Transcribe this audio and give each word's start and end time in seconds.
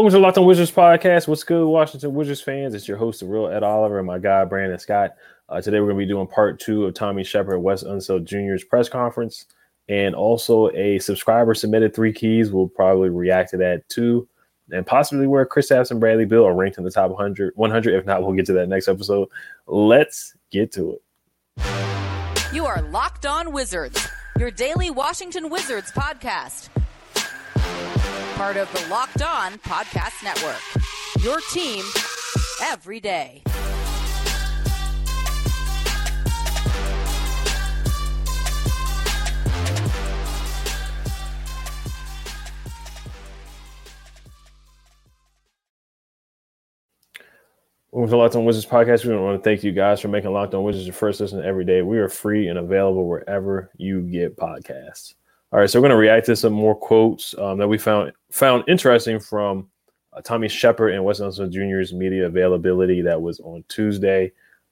Welcome 0.00 0.14
to 0.14 0.18
Locked 0.18 0.38
On 0.38 0.46
Wizards 0.46 0.70
podcast. 0.70 1.28
What's 1.28 1.44
good, 1.44 1.66
Washington 1.66 2.14
Wizards 2.14 2.40
fans? 2.40 2.74
It's 2.74 2.88
your 2.88 2.96
host, 2.96 3.20
the 3.20 3.26
real 3.26 3.48
Ed 3.48 3.62
Oliver, 3.62 3.98
and 3.98 4.06
my 4.06 4.18
guy 4.18 4.46
Brandon 4.46 4.78
Scott. 4.78 5.14
Uh, 5.46 5.60
today 5.60 5.78
we're 5.78 5.88
going 5.88 5.98
to 5.98 6.06
be 6.06 6.10
doing 6.10 6.26
part 6.26 6.58
two 6.58 6.86
of 6.86 6.94
Tommy 6.94 7.22
Sheppard 7.22 7.60
Wes 7.60 7.84
Unseld 7.84 8.24
Jr.'s 8.24 8.64
press 8.64 8.88
conference, 8.88 9.44
and 9.90 10.14
also 10.14 10.70
a 10.70 10.98
subscriber 11.00 11.52
submitted 11.52 11.94
three 11.94 12.14
keys. 12.14 12.50
We'll 12.50 12.68
probably 12.68 13.10
react 13.10 13.50
to 13.50 13.58
that 13.58 13.86
too, 13.90 14.26
and 14.72 14.86
possibly 14.86 15.26
where 15.26 15.44
Chris 15.44 15.68
Kristaps 15.68 15.90
and 15.90 16.00
Bradley 16.00 16.24
Beal 16.24 16.46
are 16.46 16.54
ranked 16.54 16.78
in 16.78 16.84
the 16.84 16.90
top 16.90 17.10
100. 17.10 17.52
100. 17.56 17.94
If 17.94 18.06
not, 18.06 18.22
we'll 18.22 18.32
get 18.32 18.46
to 18.46 18.54
that 18.54 18.70
next 18.70 18.88
episode. 18.88 19.28
Let's 19.66 20.34
get 20.50 20.72
to 20.72 20.94
it. 20.94 22.54
You 22.54 22.64
are 22.64 22.80
Locked 22.80 23.26
On 23.26 23.52
Wizards, 23.52 24.08
your 24.38 24.50
daily 24.50 24.88
Washington 24.88 25.50
Wizards 25.50 25.92
podcast. 25.92 26.70
Part 28.40 28.56
of 28.56 28.72
the 28.72 28.88
Locked 28.88 29.20
On 29.20 29.52
Podcast 29.58 30.24
Network. 30.24 30.62
Your 31.22 31.42
team 31.52 31.84
every 32.62 32.98
day. 32.98 33.42
Welcome 47.90 48.08
to 48.08 48.16
Locked 48.16 48.36
On 48.36 48.46
Wizards 48.46 48.64
podcast. 48.64 49.04
We 49.04 49.14
want 49.14 49.38
to 49.38 49.44
thank 49.44 49.62
you 49.62 49.72
guys 49.72 50.00
for 50.00 50.08
making 50.08 50.32
Locked 50.32 50.54
On 50.54 50.64
Wizards 50.64 50.86
your 50.86 50.94
first 50.94 51.20
listen 51.20 51.44
every 51.44 51.66
day. 51.66 51.82
We 51.82 51.98
are 51.98 52.08
free 52.08 52.48
and 52.48 52.58
available 52.58 53.06
wherever 53.06 53.70
you 53.76 54.00
get 54.00 54.38
podcasts. 54.38 55.12
All 55.52 55.58
right, 55.58 55.68
so 55.68 55.80
we're 55.80 55.88
going 55.88 55.96
to 55.96 55.96
react 55.96 56.26
to 56.26 56.36
some 56.36 56.52
more 56.52 56.76
quotes 56.76 57.36
um, 57.36 57.58
that 57.58 57.66
we 57.66 57.76
found 57.76 58.12
found 58.30 58.62
interesting 58.68 59.18
from 59.18 59.68
uh, 60.12 60.20
Tommy 60.20 60.48
Sheppard 60.48 60.94
and 60.94 61.04
Wes 61.04 61.18
Unseld 61.18 61.50
Jr.'s 61.50 61.92
media 61.92 62.26
availability 62.26 63.02
that 63.02 63.20
was 63.20 63.40
on 63.40 63.64
Tuesday. 63.68 64.30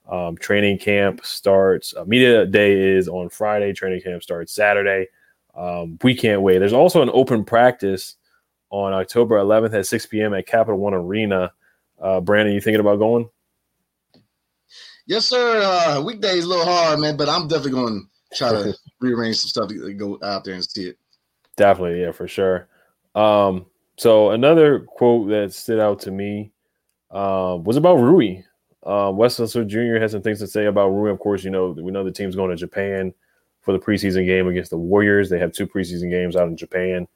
Um, 0.09 0.37
training 0.37 0.77
camp 0.77 1.25
starts. 1.25 1.93
Uh, 1.95 2.05
media 2.05 2.45
day 2.45 2.95
is 2.95 3.09
on 3.09 3.27
Friday. 3.27 3.73
Training 3.73 4.01
camp 4.01 4.23
starts 4.23 4.53
Saturday. 4.53 5.07
Um, 5.53 5.99
we 6.01 6.15
can't 6.15 6.41
wait. 6.41 6.59
There's 6.59 6.71
also 6.71 7.01
an 7.01 7.11
open 7.13 7.43
practice 7.43 8.15
on 8.69 8.93
October 8.93 9.35
11th 9.37 9.73
at 9.73 9.85
6 9.85 10.05
p.m. 10.05 10.33
at 10.33 10.47
Capital 10.47 10.79
One 10.79 10.93
Arena. 10.93 11.51
Uh, 12.01 12.21
Brandon, 12.21 12.53
you 12.53 12.61
thinking 12.61 12.79
about 12.79 12.99
going? 12.99 13.29
Yes, 15.05 15.25
sir. 15.25 15.61
Uh, 15.61 16.01
weekdays 16.01 16.45
a 16.45 16.47
little 16.47 16.65
hard, 16.65 16.99
man, 16.99 17.17
but 17.17 17.27
I'm 17.27 17.49
definitely 17.49 17.71
going 17.71 18.09
try 18.33 18.51
to 18.51 18.73
rearrange 18.99 19.37
some 19.37 19.49
stuff 19.49 19.69
to 19.69 19.93
go 19.93 20.19
out 20.23 20.43
there 20.43 20.55
and 20.55 20.65
see 20.65 20.89
it. 20.89 20.97
Definitely, 21.55 22.01
yeah, 22.01 22.11
for 22.11 22.27
sure. 22.27 22.67
Um, 23.15 23.65
so 23.97 24.31
another 24.31 24.79
quote 24.79 25.29
that 25.29 25.53
stood 25.53 25.79
out 25.79 25.99
to 26.01 26.11
me 26.11 26.51
uh, 27.11 27.57
was 27.61 27.77
about 27.77 27.95
Rui. 27.95 28.43
Uh, 28.83 29.11
Wes 29.13 29.39
Unseld 29.39 29.67
Jr. 29.67 30.01
has 30.01 30.11
some 30.13 30.21
things 30.21 30.39
to 30.39 30.47
say 30.47 30.65
about 30.65 30.89
Rui. 30.89 31.11
Of 31.11 31.19
course, 31.19 31.43
you 31.43 31.49
know 31.49 31.71
we 31.71 31.91
know 31.91 32.03
the 32.03 32.11
team's 32.11 32.35
going 32.35 32.49
to 32.49 32.55
Japan 32.55 33.13
for 33.61 33.73
the 33.73 33.79
preseason 33.79 34.25
game 34.25 34.47
against 34.47 34.69
the 34.69 34.77
Warriors. 34.77 35.29
They 35.29 35.39
have 35.39 35.51
two 35.51 35.67
preseason 35.67 36.09
games 36.09 36.35
out 36.35 36.47
in 36.47 36.55
Japan. 36.55 37.07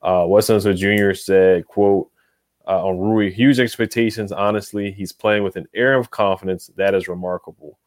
Uh, 0.00 0.24
Wes 0.26 0.48
Unseld 0.48 0.76
Jr. 0.76 1.14
said, 1.14 1.66
"quote 1.66 2.10
uh, 2.70 2.86
on 2.86 2.98
Rui. 2.98 3.30
Huge 3.30 3.58
expectations. 3.58 4.32
Honestly, 4.32 4.92
he's 4.92 5.12
playing 5.12 5.42
with 5.42 5.56
an 5.56 5.66
air 5.74 5.94
of 5.94 6.10
confidence 6.10 6.70
that 6.76 6.94
is 6.94 7.08
remarkable. 7.08 7.78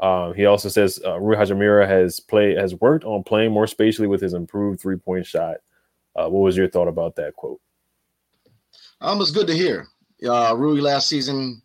Um, 0.00 0.34
he 0.34 0.46
also 0.46 0.68
says 0.68 1.00
uh, 1.04 1.18
Rui 1.18 1.36
Hachimura 1.36 1.86
has 1.88 2.20
played 2.20 2.56
has 2.56 2.74
worked 2.76 3.04
on 3.04 3.24
playing 3.24 3.52
more 3.52 3.66
spatially 3.66 4.06
with 4.06 4.20
his 4.20 4.34
improved 4.34 4.80
three 4.80 4.96
point 4.96 5.26
shot. 5.26 5.56
Uh, 6.14 6.28
what 6.28 6.40
was 6.40 6.56
your 6.56 6.68
thought 6.68 6.88
about 6.88 7.16
that 7.16 7.34
quote? 7.34 7.60
Um, 9.00 9.20
it's 9.20 9.30
good 9.30 9.46
to 9.48 9.54
hear. 9.54 9.86
Uh, 10.24 10.54
Rui 10.56 10.80
last 10.80 11.08
season, 11.08 11.62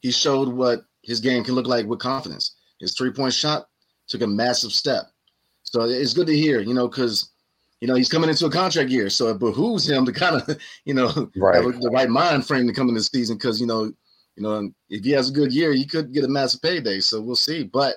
he 0.00 0.10
showed 0.10 0.48
what 0.48 0.84
his 1.02 1.20
game 1.20 1.44
can 1.44 1.54
look 1.54 1.66
like 1.66 1.86
with 1.86 1.98
confidence. 1.98 2.56
His 2.80 2.94
three 2.96 3.12
point 3.12 3.34
shot 3.34 3.68
took 4.08 4.22
a 4.22 4.26
massive 4.26 4.72
step. 4.72 5.04
So 5.62 5.82
it's 5.82 6.14
good 6.14 6.26
to 6.26 6.36
hear, 6.36 6.60
you 6.60 6.74
know, 6.74 6.88
because 6.88 7.30
you 7.80 7.88
know, 7.88 7.94
he's 7.94 8.08
coming 8.10 8.28
into 8.28 8.46
a 8.46 8.50
contract 8.50 8.90
year, 8.90 9.08
so 9.08 9.28
it 9.28 9.38
behooves 9.38 9.88
him 9.88 10.04
to 10.04 10.12
kind 10.12 10.36
of, 10.36 10.58
you 10.84 10.94
know, 10.94 11.30
right. 11.36 11.62
have 11.62 11.80
the 11.80 11.90
right 11.90 12.10
mind 12.10 12.46
frame 12.46 12.66
to 12.66 12.72
come 12.72 12.88
into 12.88 13.00
the 13.00 13.04
season 13.04 13.36
because 13.36 13.60
you 13.60 13.66
know, 13.66 13.92
you 14.40 14.46
know, 14.46 14.70
if 14.88 15.04
he 15.04 15.10
has 15.10 15.28
a 15.28 15.32
good 15.32 15.52
year, 15.52 15.72
he 15.72 15.84
could 15.84 16.14
get 16.14 16.24
a 16.24 16.28
massive 16.28 16.62
payday. 16.62 17.00
So 17.00 17.20
we'll 17.20 17.36
see. 17.36 17.62
But 17.62 17.96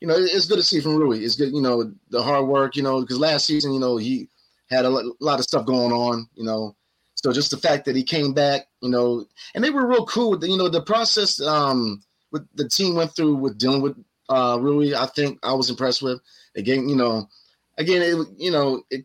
you 0.00 0.08
know, 0.08 0.14
it's 0.16 0.46
good 0.46 0.56
to 0.56 0.62
see 0.62 0.80
from 0.80 0.96
Rui. 0.96 1.18
It's 1.18 1.36
good, 1.36 1.52
you 1.52 1.60
know, 1.60 1.92
the 2.08 2.22
hard 2.22 2.46
work, 2.46 2.74
you 2.74 2.82
know, 2.82 3.02
because 3.02 3.18
last 3.18 3.46
season, 3.46 3.72
you 3.72 3.80
know, 3.80 3.98
he 3.98 4.28
had 4.70 4.86
a 4.86 4.88
lot 4.88 5.38
of 5.38 5.44
stuff 5.44 5.66
going 5.66 5.92
on, 5.92 6.26
you 6.34 6.44
know. 6.44 6.74
So 7.16 7.32
just 7.32 7.50
the 7.50 7.58
fact 7.58 7.84
that 7.84 7.96
he 7.96 8.02
came 8.02 8.32
back, 8.32 8.66
you 8.80 8.88
know, 8.88 9.26
and 9.54 9.62
they 9.62 9.70
were 9.70 9.86
real 9.86 10.06
cool 10.06 10.42
you 10.42 10.56
know, 10.56 10.68
the 10.68 10.82
process 10.82 11.38
um 11.40 12.02
with 12.32 12.48
the 12.54 12.66
team 12.66 12.94
went 12.94 13.14
through 13.14 13.34
with 13.34 13.58
dealing 13.58 13.82
with 13.82 13.94
uh 14.30 14.58
Rui, 14.58 14.94
I 14.94 15.06
think 15.06 15.38
I 15.42 15.52
was 15.52 15.68
impressed 15.68 16.00
with. 16.02 16.18
Again, 16.56 16.88
you 16.88 16.96
know, 16.96 17.28
again, 17.76 18.00
it, 18.00 18.26
you 18.38 18.50
know, 18.50 18.82
it, 18.90 19.04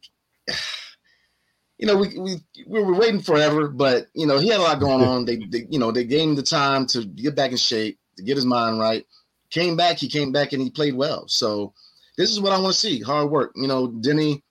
you 1.79 1.87
know, 1.87 1.95
we, 1.95 2.19
we 2.19 2.35
we 2.67 2.83
were 2.83 2.93
waiting 2.93 3.21
forever, 3.21 3.69
but 3.69 4.07
you 4.13 4.27
know, 4.27 4.37
he 4.37 4.49
had 4.49 4.59
a 4.59 4.63
lot 4.63 4.81
going 4.81 5.01
on. 5.01 5.23
They, 5.23 5.37
they, 5.37 5.65
you 5.69 5.79
know, 5.79 5.91
they 5.91 6.03
gave 6.03 6.27
him 6.27 6.35
the 6.35 6.43
time 6.43 6.85
to 6.87 7.05
get 7.05 7.35
back 7.35 7.51
in 7.51 7.57
shape, 7.57 7.97
to 8.17 8.23
get 8.23 8.35
his 8.35 8.45
mind 8.45 8.79
right. 8.79 9.05
Came 9.49 9.77
back, 9.77 9.97
he 9.97 10.09
came 10.09 10.33
back 10.33 10.51
and 10.51 10.61
he 10.61 10.69
played 10.69 10.93
well. 10.93 11.27
So 11.29 11.73
this 12.17 12.31
is 12.31 12.41
what 12.41 12.51
I 12.51 12.59
want 12.59 12.73
to 12.73 12.79
see. 12.79 12.99
Hard 12.99 13.31
work. 13.31 13.53
You 13.55 13.67
know, 13.67 13.87
Denny. 13.87 14.43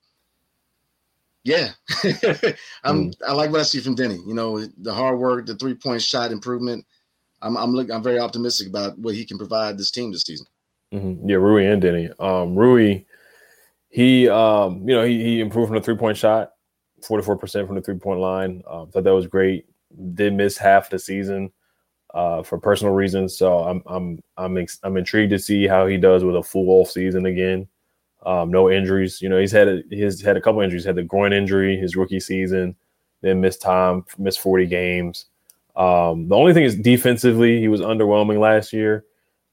Yeah, 1.45 1.71
I'm. 2.83 3.11
Mm. 3.11 3.15
I 3.27 3.33
like 3.33 3.51
what 3.51 3.61
I 3.61 3.65
see 3.65 3.81
from 3.81 3.95
Denny. 3.95 4.19
You 4.27 4.35
know, 4.35 4.67
the 4.79 4.93
hard 4.93 5.19
work, 5.19 5.47
the 5.47 5.55
three 5.55 5.75
point 5.75 6.03
shot 6.03 6.33
improvement. 6.33 6.85
I'm. 7.43 7.57
I'm 7.59 7.73
looking. 7.73 7.93
I'm 7.93 8.03
very 8.03 8.19
optimistic 8.19 8.69
about 8.69 8.99
what 8.99 9.15
he 9.15 9.25
can 9.25 9.37
provide 9.37 9.79
this 9.79 9.91
team 9.91 10.13
this 10.13 10.23
season. 10.23 10.47
Mm-hmm. 10.95 11.29
Yeah, 11.29 11.37
Rui 11.37 11.67
and 11.67 11.81
Denny. 11.81 12.11
Um, 12.19 12.57
Rui 12.57 13.05
he, 13.89 14.29
um, 14.29 14.89
you 14.89 14.95
know, 14.95 15.05
he, 15.05 15.23
he 15.23 15.41
improved 15.41 15.69
from 15.69 15.77
the 15.77 15.83
three 15.83 15.97
point 15.97 16.17
shot, 16.17 16.53
44% 17.03 17.67
from 17.67 17.77
the 17.77 17.83
three 17.83 17.99
point 17.99 18.21
line. 18.21 18.63
Um, 18.69 18.91
thought 18.91 19.05
that 19.05 19.15
was 19.15 19.27
great. 19.27 19.67
Did 20.15 20.35
miss 20.35 20.59
half 20.59 20.91
the 20.91 20.99
season 20.99 21.51
uh, 22.15 22.43
for 22.43 22.59
personal 22.59 22.95
reasons. 22.95 23.37
So 23.37 23.59
I'm, 23.61 23.83
I'm, 23.87 24.23
I'm, 24.37 24.57
ex- 24.59 24.81
I'm 24.83 24.97
intrigued 24.97 25.31
to 25.31 25.39
see 25.39 25.67
how 25.67 25.87
he 25.87 25.97
does 25.97 26.25
with 26.25 26.37
a 26.37 26.43
full 26.43 26.69
off 26.71 26.91
season 26.91 27.27
again. 27.27 27.69
Um, 28.25 28.51
no 28.51 28.71
injuries. 28.71 29.23
You 29.23 29.29
know, 29.29 29.39
he's 29.39 29.53
had 29.53 29.69
a, 29.69 29.83
he's 29.91 30.21
had 30.21 30.37
a 30.37 30.41
couple 30.41 30.61
injuries. 30.61 30.85
Had 30.85 30.97
the 30.97 31.03
groin 31.03 31.33
injury 31.33 31.77
his 31.77 31.97
rookie 31.97 32.21
season, 32.21 32.75
then 33.21 33.41
missed 33.41 33.63
time, 33.63 34.05
missed 34.19 34.41
40 34.41 34.67
games. 34.67 35.27
Um, 35.77 36.29
the 36.29 36.37
only 36.37 36.53
thing 36.53 36.65
is 36.65 36.75
defensively, 36.75 37.61
he 37.61 37.69
was 37.69 37.81
underwhelming 37.81 38.41
last 38.41 38.73
year. 38.73 39.05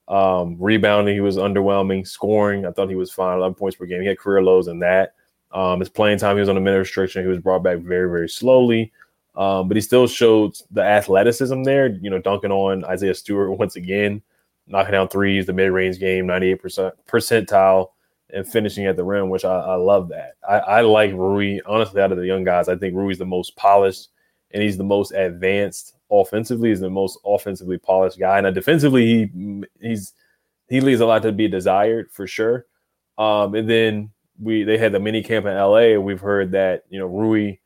Um, 0.08 0.58
rebounding, 0.60 1.14
he 1.14 1.22
was 1.22 1.38
underwhelming. 1.38 2.08
Scoring, 2.08 2.66
I 2.66 2.72
thought 2.72 2.90
he 2.90 2.96
was 2.96 3.12
fine. 3.12 3.38
11 3.38 3.56
points 3.56 3.78
per 3.78 3.86
game. 3.86 4.02
He 4.02 4.08
had 4.08 4.20
career 4.20 4.42
lows 4.42 4.68
in 4.68 4.80
that. 4.80 5.15
Um, 5.56 5.80
his 5.80 5.90
playing 5.90 6.20
time, 6.20 6.36
he 6.36 6.42
was 6.42 6.50
on 6.50 6.58
a 6.58 6.62
minute 6.62 6.80
restriction. 6.80 7.24
He 7.24 7.30
was 7.30 7.40
brought 7.40 7.64
back 7.64 7.80
very, 7.80 8.10
very 8.10 8.30
slowly. 8.30 8.92
Um, 9.36 9.68
but 9.68 9.76
he 9.76 9.82
still 9.82 10.06
showed 10.06 10.56
the 10.72 10.84
athleticism 10.84 11.64
there, 11.64 11.88
you 11.88 12.10
know, 12.10 12.20
dunking 12.20 12.52
on 12.52 12.86
Isaiah 12.86 13.16
Stewart 13.16 13.58
once 13.60 13.76
again, 13.76 14.22
knocking 14.68 14.92
down 14.92 15.08
threes, 15.08 15.46
the 15.46 15.54
mid 15.54 15.72
range 15.72 16.00
game, 16.00 16.28
98% 16.28 16.92
percentile, 17.08 17.90
and 18.34 18.48
finishing 18.48 18.86
at 18.86 18.98
the 18.98 19.04
rim, 19.04 19.30
which 19.30 19.46
I, 19.46 19.56
I 19.56 19.76
love 19.76 20.10
that. 20.10 20.34
I, 20.48 20.58
I, 20.60 20.82
like 20.82 21.14
Rui. 21.14 21.60
Honestly, 21.66 22.02
out 22.02 22.12
of 22.12 22.18
the 22.18 22.26
young 22.26 22.44
guys, 22.44 22.68
I 22.68 22.76
think 22.76 22.96
Rui's 22.96 23.18
the 23.18 23.26
most 23.26 23.56
polished 23.56 24.10
and 24.52 24.64
he's 24.64 24.78
the 24.78 24.84
most 24.84 25.12
advanced 25.12 25.96
offensively. 26.12 26.70
He's 26.70 26.80
the 26.80 26.90
most 26.90 27.20
offensively 27.26 27.78
polished 27.78 28.20
guy, 28.20 28.40
Now, 28.42 28.52
defensively, 28.52 29.06
he 29.06 29.64
he's 29.82 30.14
he 30.68 30.82
leaves 30.82 31.02
a 31.02 31.06
lot 31.06 31.22
to 31.24 31.32
be 31.32 31.48
desired 31.48 32.12
for 32.12 32.26
sure. 32.26 32.66
Um, 33.18 33.54
and 33.56 33.70
then 33.70 34.12
we 34.40 34.64
they 34.64 34.78
had 34.78 34.92
the 34.92 35.00
mini 35.00 35.24
camp 35.24 35.46
in 35.46 35.56
LA, 35.56 36.00
we've 36.00 36.20
heard 36.20 36.52
that 36.52 36.84
you 36.90 37.00
know 37.00 37.06
Rui 37.06 37.58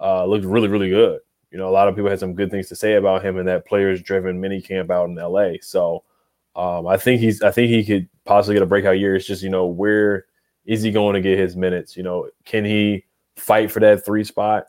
uh, 0.00 0.24
looked 0.24 0.44
really 0.44 0.68
really 0.68 0.90
good. 0.90 1.20
You 1.50 1.58
know, 1.58 1.68
a 1.68 1.70
lot 1.70 1.88
of 1.88 1.94
people 1.94 2.10
had 2.10 2.20
some 2.20 2.34
good 2.34 2.50
things 2.50 2.68
to 2.68 2.76
say 2.76 2.94
about 2.94 3.24
him 3.24 3.38
and 3.38 3.48
that 3.48 3.66
players 3.66 4.02
driven 4.02 4.40
mini 4.40 4.60
camp 4.60 4.90
out 4.90 5.08
in 5.08 5.14
LA. 5.14 5.52
So 5.62 6.04
um, 6.54 6.86
I 6.86 6.96
think 6.96 7.20
he's 7.20 7.42
I 7.42 7.50
think 7.50 7.70
he 7.70 7.84
could 7.84 8.08
possibly 8.24 8.54
get 8.56 8.62
a 8.62 8.66
breakout 8.66 8.98
year. 8.98 9.16
It's 9.16 9.26
just 9.26 9.42
you 9.42 9.48
know 9.48 9.66
where 9.66 10.26
is 10.64 10.82
he 10.82 10.90
going 10.90 11.14
to 11.14 11.20
get 11.20 11.38
his 11.38 11.56
minutes? 11.56 11.96
You 11.96 12.02
know, 12.02 12.28
can 12.44 12.64
he 12.64 13.06
fight 13.36 13.70
for 13.70 13.80
that 13.80 14.04
three 14.04 14.24
spot? 14.24 14.66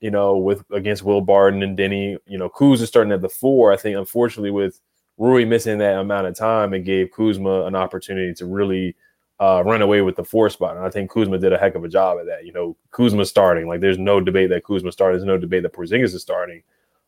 You 0.00 0.10
know, 0.10 0.36
with 0.36 0.64
against 0.70 1.02
Will 1.02 1.20
Barton 1.20 1.62
and 1.62 1.76
Denny. 1.76 2.18
You 2.26 2.38
know, 2.38 2.48
Kuz 2.48 2.80
is 2.80 2.88
starting 2.88 3.12
at 3.12 3.22
the 3.22 3.28
four. 3.28 3.72
I 3.72 3.76
think 3.76 3.96
unfortunately 3.96 4.50
with 4.50 4.80
Rui 5.18 5.44
missing 5.44 5.78
that 5.78 5.98
amount 5.98 6.26
of 6.26 6.36
time, 6.36 6.74
it 6.74 6.80
gave 6.80 7.10
Kuzma 7.10 7.66
an 7.66 7.74
opportunity 7.74 8.34
to 8.34 8.46
really 8.46 8.96
uh, 9.42 9.60
run 9.64 9.82
away 9.82 10.02
with 10.02 10.14
the 10.14 10.22
four 10.22 10.48
spot. 10.48 10.76
And 10.76 10.86
I 10.86 10.88
think 10.88 11.10
Kuzma 11.10 11.36
did 11.36 11.52
a 11.52 11.58
heck 11.58 11.74
of 11.74 11.82
a 11.82 11.88
job 11.88 12.18
at 12.20 12.26
that. 12.26 12.46
You 12.46 12.52
know, 12.52 12.76
Kuzma 12.92 13.24
starting. 13.24 13.66
Like 13.66 13.80
there's 13.80 13.98
no 13.98 14.20
debate 14.20 14.50
that 14.50 14.64
Kuzma 14.64 14.92
started. 14.92 15.18
There's 15.18 15.26
no 15.26 15.36
debate 15.36 15.64
that 15.64 15.72
Porzingis 15.72 16.14
is 16.14 16.22
starting. 16.22 16.62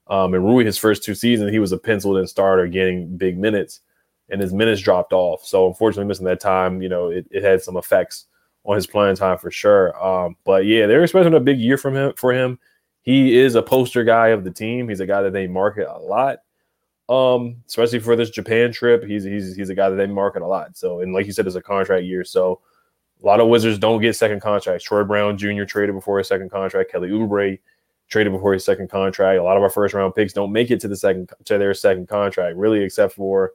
Um, 0.08 0.34
and 0.34 0.44
Rui, 0.44 0.64
his 0.64 0.76
first 0.76 1.04
two 1.04 1.14
seasons, 1.14 1.52
he 1.52 1.60
was 1.60 1.70
a 1.70 1.78
penciled 1.78 2.16
in 2.16 2.26
starter 2.26 2.66
getting 2.66 3.16
big 3.16 3.38
minutes, 3.38 3.82
and 4.30 4.40
his 4.40 4.52
minutes 4.52 4.82
dropped 4.82 5.12
off. 5.12 5.46
So 5.46 5.68
unfortunately, 5.68 6.08
missing 6.08 6.26
that 6.26 6.40
time, 6.40 6.82
you 6.82 6.88
know, 6.88 7.08
it, 7.08 7.24
it 7.30 7.44
had 7.44 7.62
some 7.62 7.76
effects 7.76 8.26
on 8.64 8.74
his 8.74 8.88
playing 8.88 9.14
time 9.14 9.38
for 9.38 9.52
sure. 9.52 9.96
Um, 10.04 10.36
but 10.44 10.66
yeah, 10.66 10.86
they're 10.88 11.04
expecting 11.04 11.34
a 11.34 11.40
big 11.40 11.60
year 11.60 11.78
from 11.78 11.94
him 11.94 12.14
for 12.16 12.32
him. 12.32 12.58
He 13.02 13.38
is 13.38 13.54
a 13.54 13.62
poster 13.62 14.02
guy 14.02 14.28
of 14.28 14.42
the 14.42 14.50
team. 14.50 14.88
He's 14.88 15.00
a 15.00 15.06
guy 15.06 15.22
that 15.22 15.32
they 15.32 15.46
market 15.46 15.86
a 15.88 15.98
lot 15.98 16.38
um, 17.08 17.56
especially 17.66 17.98
for 17.98 18.16
this 18.16 18.30
Japan 18.30 18.72
trip. 18.72 19.04
He's 19.04 19.24
he's 19.24 19.54
he's 19.54 19.68
a 19.68 19.74
guy 19.74 19.90
that 19.90 19.96
they 19.96 20.06
market 20.06 20.42
a 20.42 20.46
lot. 20.46 20.76
So, 20.76 21.00
and 21.00 21.12
like 21.12 21.26
you 21.26 21.32
said, 21.32 21.46
it's 21.46 21.56
a 21.56 21.62
contract 21.62 22.04
year. 22.04 22.24
So, 22.24 22.60
a 23.22 23.26
lot 23.26 23.40
of 23.40 23.48
Wizards 23.48 23.78
don't 23.78 24.00
get 24.00 24.16
second 24.16 24.40
contracts. 24.40 24.84
Troy 24.84 25.04
Brown 25.04 25.36
Jr. 25.36 25.64
traded 25.64 25.94
before 25.94 26.18
his 26.18 26.28
second 26.28 26.50
contract. 26.50 26.90
Kelly 26.90 27.10
Oubre 27.10 27.58
traded 28.08 28.32
before 28.32 28.52
his 28.52 28.64
second 28.64 28.88
contract. 28.90 29.38
A 29.38 29.42
lot 29.42 29.56
of 29.56 29.62
our 29.62 29.70
first 29.70 29.94
round 29.94 30.14
picks 30.14 30.32
don't 30.32 30.52
make 30.52 30.70
it 30.70 30.80
to 30.80 30.88
the 30.88 30.96
second 30.96 31.30
to 31.44 31.58
their 31.58 31.74
second 31.74 32.08
contract, 32.08 32.56
really, 32.56 32.82
except 32.82 33.14
for 33.14 33.52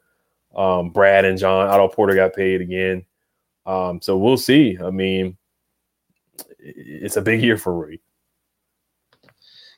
um, 0.56 0.92
Brad 0.92 1.26
and 1.26 1.38
John. 1.38 1.68
Otto 1.68 1.88
Porter 1.88 2.16
got 2.16 2.34
paid 2.34 2.62
again. 2.62 3.06
Um, 3.66 4.02
so 4.02 4.18
we'll 4.18 4.38
see. 4.38 4.78
I 4.84 4.90
mean, 4.90 5.38
it's 6.60 7.18
a 7.18 7.22
big 7.22 7.42
year 7.42 7.58
for 7.58 7.74
Rui. 7.76 7.98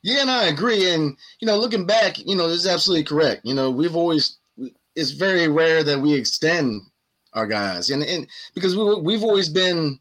Yeah, 0.04 0.22
and 0.22 0.32
I 0.32 0.46
agree. 0.46 0.90
And 0.92 1.16
you 1.40 1.46
know, 1.46 1.58
looking 1.58 1.86
back, 1.86 2.18
you 2.20 2.36
know, 2.36 2.48
this 2.48 2.60
is 2.60 2.68
absolutely 2.68 3.04
correct. 3.04 3.42
You 3.44 3.54
know, 3.54 3.70
we've 3.70 3.96
always 3.96 4.38
it's 4.96 5.12
very 5.12 5.48
rare 5.48 5.84
that 5.84 6.00
we 6.00 6.14
extend 6.14 6.82
our 7.34 7.48
guys, 7.48 7.90
and 7.90 8.04
and 8.04 8.28
because 8.56 8.76
we 8.76 8.96
we've 9.02 9.24
always 9.24 9.50
been 9.50 10.00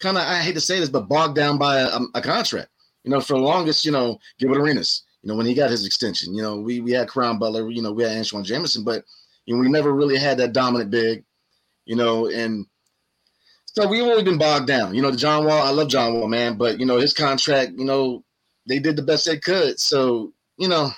kind 0.00 0.16
of 0.16 0.24
I 0.24 0.40
hate 0.40 0.54
to 0.54 0.60
say 0.60 0.80
this, 0.80 0.88
but 0.88 1.08
bogged 1.08 1.36
down 1.36 1.58
by 1.58 1.78
a, 1.78 2.00
a, 2.14 2.20
contract. 2.20 2.68
You 3.04 3.10
know, 3.10 3.20
for 3.20 3.34
the 3.34 3.40
longest, 3.44 3.84
you 3.84 3.92
know, 3.92 4.18
Gilbert 4.38 4.58
Arenas, 4.58 5.04
you 5.22 5.28
know, 5.28 5.36
when 5.36 5.46
he 5.46 5.54
got 5.54 5.70
his 5.70 5.86
extension, 5.86 6.34
you 6.34 6.42
know, 6.42 6.56
we 6.56 6.80
we 6.80 6.90
had 6.90 7.08
Caron 7.08 7.38
Butler, 7.38 7.70
you 7.70 7.82
know, 7.82 7.92
we 7.92 8.02
had 8.02 8.12
Antawn 8.12 8.44
Jamison, 8.44 8.84
but 8.84 9.04
you 9.46 9.54
know, 9.54 9.60
we 9.60 9.68
never 9.68 9.92
really 9.92 10.16
had 10.16 10.38
that 10.38 10.52
dominant 10.52 10.90
big, 10.90 11.24
you 11.84 11.94
know, 11.94 12.28
and 12.28 12.66
so 13.64 13.86
we've 13.86 14.02
always 14.02 14.24
been 14.24 14.38
bogged 14.38 14.66
down. 14.66 14.94
You 14.94 15.02
know, 15.02 15.12
John 15.12 15.44
Wall, 15.44 15.62
I 15.62 15.70
love 15.70 15.88
John 15.88 16.14
Wall, 16.14 16.28
man, 16.28 16.56
but 16.56 16.80
you 16.80 16.86
know, 16.86 16.98
his 16.98 17.14
contract, 17.14 17.72
you 17.76 17.84
know, 17.84 18.24
they 18.66 18.78
did 18.78 18.96
the 18.96 19.02
best 19.02 19.26
they 19.26 19.38
could. 19.38 19.80
So 19.80 20.32
you 20.58 20.68
know, 20.68 20.90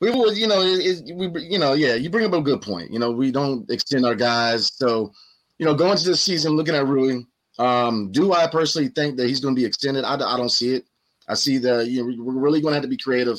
we 0.00 0.10
would, 0.10 0.36
you 0.36 0.46
know, 0.46 0.60
it, 0.62 1.08
it, 1.08 1.14
we, 1.14 1.30
you 1.42 1.58
know, 1.58 1.74
yeah, 1.74 1.94
you 1.94 2.10
bring 2.10 2.26
up 2.26 2.32
a 2.32 2.40
good 2.40 2.62
point. 2.62 2.90
You 2.90 2.98
know, 2.98 3.10
we 3.10 3.30
don't 3.30 3.70
extend 3.70 4.06
our 4.06 4.14
guys. 4.14 4.72
So, 4.74 5.12
you 5.58 5.66
know, 5.66 5.74
going 5.74 5.96
to 5.96 6.04
the 6.10 6.16
season, 6.16 6.52
looking 6.52 6.74
at 6.74 6.86
Rui, 6.86 7.22
um, 7.58 8.10
do 8.10 8.32
I 8.32 8.46
personally 8.46 8.88
think 8.88 9.16
that 9.16 9.28
he's 9.28 9.40
going 9.40 9.54
to 9.54 9.60
be 9.60 9.66
extended? 9.66 10.04
I, 10.04 10.14
I 10.14 10.36
don't 10.36 10.50
see 10.50 10.74
it. 10.74 10.86
I 11.28 11.34
see 11.34 11.58
that 11.58 11.86
you 11.86 12.02
know 12.02 12.24
we're 12.24 12.40
really 12.40 12.60
going 12.60 12.72
to 12.72 12.76
have 12.76 12.82
to 12.82 12.88
be 12.88 12.96
creative 12.96 13.38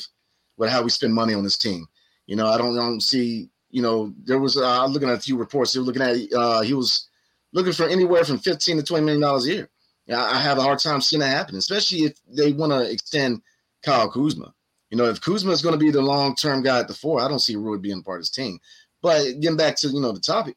with 0.56 0.70
how 0.70 0.82
we 0.82 0.90
spend 0.90 1.12
money 1.12 1.34
on 1.34 1.44
this 1.44 1.58
team. 1.58 1.86
You 2.26 2.36
know, 2.36 2.46
I 2.46 2.56
don't, 2.56 2.78
I 2.78 2.82
don't 2.82 3.02
see. 3.02 3.50
You 3.70 3.82
know, 3.82 4.14
there 4.24 4.38
was 4.38 4.56
uh, 4.56 4.82
I'm 4.82 4.92
looking 4.92 5.08
at 5.08 5.18
a 5.18 5.20
few 5.20 5.36
reports. 5.36 5.72
They 5.72 5.80
were 5.80 5.86
looking 5.86 6.02
at 6.02 6.16
uh, 6.32 6.60
he 6.60 6.74
was 6.74 7.08
looking 7.52 7.72
for 7.72 7.88
anywhere 7.88 8.24
from 8.24 8.38
fifteen 8.38 8.76
to 8.76 8.82
twenty 8.82 9.04
million 9.04 9.20
dollars 9.20 9.46
a 9.46 9.52
year. 9.52 9.68
I 10.10 10.40
have 10.40 10.58
a 10.58 10.62
hard 10.62 10.78
time 10.78 11.00
seeing 11.00 11.20
that 11.20 11.28
happen, 11.28 11.56
especially 11.56 12.00
if 12.00 12.18
they 12.28 12.52
want 12.52 12.72
to 12.72 12.90
extend 12.90 13.42
Kyle 13.82 14.10
Kuzma. 14.10 14.52
You 14.90 14.98
know, 14.98 15.06
if 15.06 15.20
Kuzma 15.20 15.52
is 15.52 15.62
going 15.62 15.78
to 15.78 15.84
be 15.84 15.90
the 15.90 16.02
long 16.02 16.34
term 16.34 16.62
guy 16.62 16.80
at 16.80 16.88
the 16.88 16.94
four, 16.94 17.20
I 17.20 17.28
don't 17.28 17.38
see 17.38 17.56
Rui 17.56 17.78
being 17.78 18.02
part 18.02 18.18
of 18.18 18.22
his 18.22 18.30
team. 18.30 18.58
But 19.00 19.24
getting 19.40 19.56
back 19.56 19.76
to 19.76 19.88
you 19.88 20.00
know 20.00 20.12
the 20.12 20.20
topic, 20.20 20.56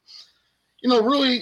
you 0.81 0.89
know, 0.89 1.01
Rui, 1.01 1.39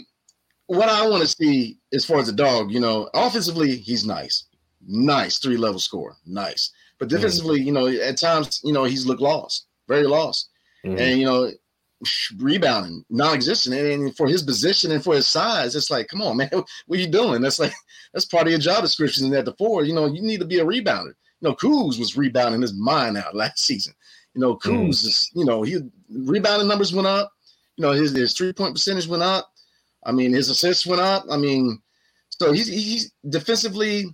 what 0.67 0.89
I 0.89 1.07
want 1.07 1.21
to 1.21 1.27
see 1.27 1.79
as 1.91 2.05
far 2.05 2.19
as 2.19 2.27
the 2.27 2.33
dog, 2.33 2.71
you 2.71 2.79
know, 2.79 3.09
offensively 3.13 3.75
he's 3.75 4.05
nice, 4.05 4.45
nice 4.85 5.37
three 5.37 5.57
level 5.57 5.79
score, 5.79 6.15
nice. 6.25 6.71
But 6.99 7.07
mm-hmm. 7.07 7.17
defensively, 7.17 7.59
mm-hmm. 7.59 7.67
you 7.67 7.73
know, 7.73 7.87
at 7.87 8.17
times, 8.17 8.61
you 8.63 8.73
know, 8.73 8.83
he's 8.83 9.05
looked 9.05 9.21
lost, 9.21 9.65
very 9.87 10.05
lost. 10.05 10.49
Mm-hmm. 10.85 10.99
And 10.99 11.19
you 11.19 11.25
know, 11.25 11.51
rebounding, 12.37 13.03
non-existent. 13.09 13.75
And 13.75 14.15
for 14.15 14.27
his 14.27 14.43
position 14.43 14.91
and 14.91 15.03
for 15.03 15.15
his 15.15 15.27
size, 15.27 15.75
it's 15.75 15.91
like, 15.91 16.07
come 16.07 16.21
on, 16.21 16.37
man, 16.37 16.49
what 16.51 16.97
are 16.97 17.01
you 17.01 17.07
doing? 17.07 17.41
That's 17.41 17.59
like 17.59 17.73
that's 18.13 18.25
part 18.25 18.47
of 18.47 18.51
your 18.51 18.59
job 18.59 18.83
description. 18.83 19.25
And 19.25 19.35
at 19.35 19.45
the 19.45 19.53
four, 19.53 19.83
you 19.83 19.93
know, 19.93 20.05
you 20.05 20.21
need 20.21 20.39
to 20.39 20.45
be 20.45 20.59
a 20.59 20.65
rebounder. 20.65 21.13
You 21.41 21.49
know, 21.49 21.55
Kuz 21.55 21.99
was 21.99 22.17
rebounding 22.17 22.61
his 22.61 22.73
mind 22.73 23.17
out 23.17 23.35
last 23.35 23.59
season. 23.59 23.93
You 24.33 24.41
know, 24.41 24.55
Kuz 24.55 24.71
mm. 24.71 24.89
is, 24.89 25.31
you 25.33 25.45
know, 25.45 25.61
he 25.61 25.79
rebounding 26.09 26.67
numbers 26.67 26.93
went 26.93 27.07
up. 27.07 27.31
You 27.75 27.83
know, 27.83 27.91
his 27.91 28.11
his 28.11 28.33
three 28.33 28.53
point 28.53 28.75
percentage 28.75 29.07
went 29.07 29.23
up. 29.23 29.49
I 30.05 30.11
mean, 30.11 30.33
his 30.33 30.49
assists 30.49 30.85
went 30.85 31.01
up. 31.01 31.25
I 31.29 31.37
mean, 31.37 31.81
so 32.29 32.51
he's 32.51 32.67
he's 32.67 33.11
defensively, 33.29 34.05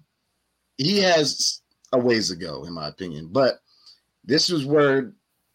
he 0.78 1.00
has 1.00 1.62
a 1.92 2.00
ways 2.00 2.30
to 2.30 2.36
go, 2.36 2.66
in 2.66 2.74
my 2.74 2.88
opinion. 2.88 3.30
But 3.32 3.60
this 4.24 4.50
is 4.50 4.66
where 4.66 5.14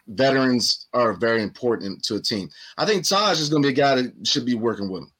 veterans 0.09 0.87
are 0.93 1.13
very 1.15 1.43
important 1.43 2.03
to 2.05 2.17
a 2.17 2.21
team. 2.21 2.49
I 2.77 2.87
think 2.87 3.05
Taj 3.05 3.41
is 3.41 3.49
going 3.49 3.63
to 3.63 3.69
be 3.69 3.73
a 3.73 3.77
guy 3.77 3.95
that 3.97 4.27
should 4.27 4.45
be 4.45 4.55
working 4.55 4.91
with 4.91 5.03
him. 5.03 5.11